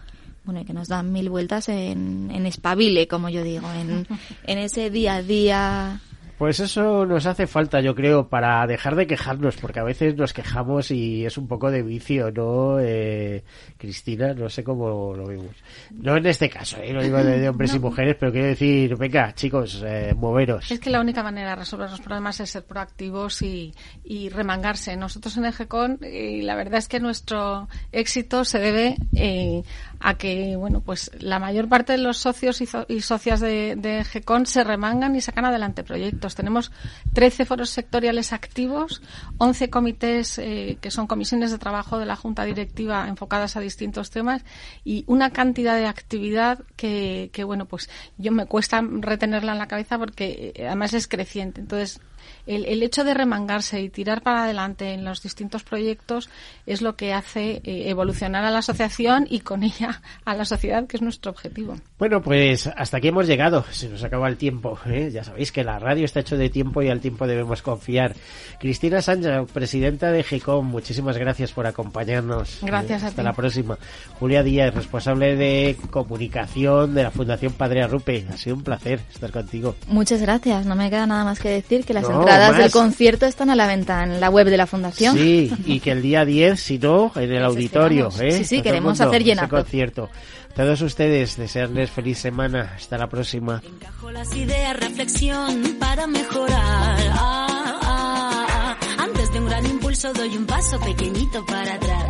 [0.46, 4.08] bueno, y que nos dan mil vueltas en, en espabile, como yo digo, en,
[4.48, 6.02] en ese día a día
[6.42, 10.34] pues eso nos hace falta, yo creo, para dejar de quejarnos, porque a veces nos
[10.34, 12.80] quejamos y es un poco de vicio, ¿no?
[12.80, 13.44] Eh,
[13.78, 15.56] Cristina, no sé cómo lo vemos.
[15.92, 16.94] No en este caso, ¿eh?
[16.94, 20.72] no digo de, hombres y mujeres, pero quiero decir, venga, chicos, eh, moveros.
[20.72, 23.72] Es que la única manera de resolver los problemas es ser proactivos y,
[24.04, 24.98] y remangarse.
[24.98, 29.62] Nosotros en EGECON, y la verdad es que nuestro éxito se debe eh,
[30.00, 34.48] a que, bueno, pues la mayor parte de los socios y, socias de, de GECON
[34.48, 36.31] se remangan y sacan adelante proyectos.
[36.36, 36.72] Tenemos
[37.14, 39.02] 13 foros sectoriales activos,
[39.38, 44.10] 11 comités eh, que son comisiones de trabajo de la Junta Directiva enfocadas a distintos
[44.10, 44.44] temas
[44.84, 49.98] y una cantidad de actividad que, bueno, pues yo me cuesta retenerla en la cabeza
[49.98, 51.62] porque eh, además es creciente.
[51.62, 52.02] Entonces,
[52.46, 56.30] el, el, hecho de remangarse y tirar para adelante en los distintos proyectos
[56.66, 60.88] es lo que hace eh, evolucionar a la asociación y con ella a la sociedad,
[60.88, 61.76] que es nuestro objetivo.
[61.98, 63.66] Bueno, pues hasta aquí hemos llegado.
[63.72, 64.78] Se nos acaba el tiempo.
[64.86, 65.10] ¿eh?
[65.12, 68.16] Ya sabéis que la radio está hecho de tiempo y al tiempo debemos confiar.
[68.60, 72.60] Cristina Sánchez, presidenta de GECOM, muchísimas gracias por acompañarnos.
[72.62, 73.78] Gracias a Hasta la próxima.
[74.20, 78.26] Julia Díaz, responsable de comunicación de la Fundación Padre Arrupe.
[78.32, 79.76] Ha sido un placer estar contigo.
[79.88, 80.66] Muchas gracias.
[80.66, 83.68] No me queda nada más que decir que las entradas del concierto están a la
[83.68, 85.16] venta en la web de la Fundación.
[85.16, 88.10] Sí, y que el día 10, si no, en el auditorio.
[88.20, 88.32] ¿eh?
[88.32, 89.50] Sí, sí, queremos hacer llenar.
[89.50, 90.10] concierto.
[90.56, 92.74] Todos ustedes, desearles feliz semana.
[92.76, 93.62] Hasta la próxima.
[93.66, 96.98] Encajo las ideas, reflexión para mejorar.
[97.14, 97.48] Ah,
[97.82, 98.18] ah,
[98.62, 98.78] ah.
[99.00, 102.10] Antes de un gran impulso doy un paso pequeñito para atrás.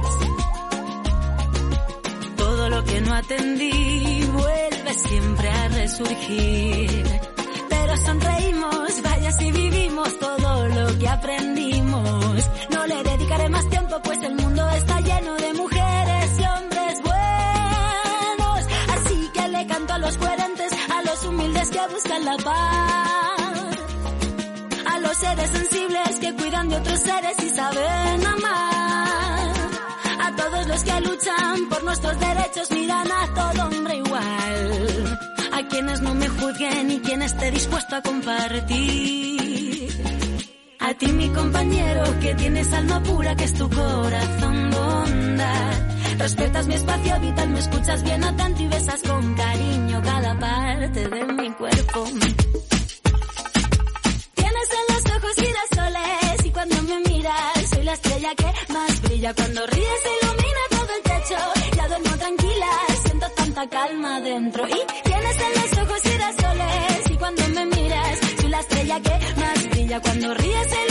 [2.36, 7.06] Todo lo que no atendí vuelve siempre a resurgir.
[7.82, 12.50] Pero sonreímos, vaya si vivimos todo lo que aprendimos.
[12.70, 18.60] No le dedicaré más tiempo pues el mundo está lleno de mujeres y hombres buenos.
[18.96, 23.78] Así que le canto a los coherentes, a los humildes que buscan la paz.
[24.94, 29.54] A los seres sensibles que cuidan de otros seres y saben amar.
[30.26, 35.31] A todos los que luchan por nuestros derechos miran a todo hombre igual.
[35.70, 39.90] Quienes no me juzguen y quien esté dispuesto a compartir.
[40.80, 45.74] A ti mi compañero que tienes alma pura que es tu corazón bondad.
[46.18, 51.26] Respetas mi espacio vital, me escuchas bien atento y besas con cariño cada parte de
[51.26, 52.06] mi cuerpo.
[54.36, 59.34] Tienes en los ojos girasoles y cuando me miras soy la estrella que más brilla.
[59.34, 60.41] Cuando ríes ilumina
[63.62, 64.68] tanta calma dentro.
[64.68, 68.20] Y tienes en los ojos girasoles y cuando me miras
[68.62, 70.91] estrella que más brilla cuando ríes el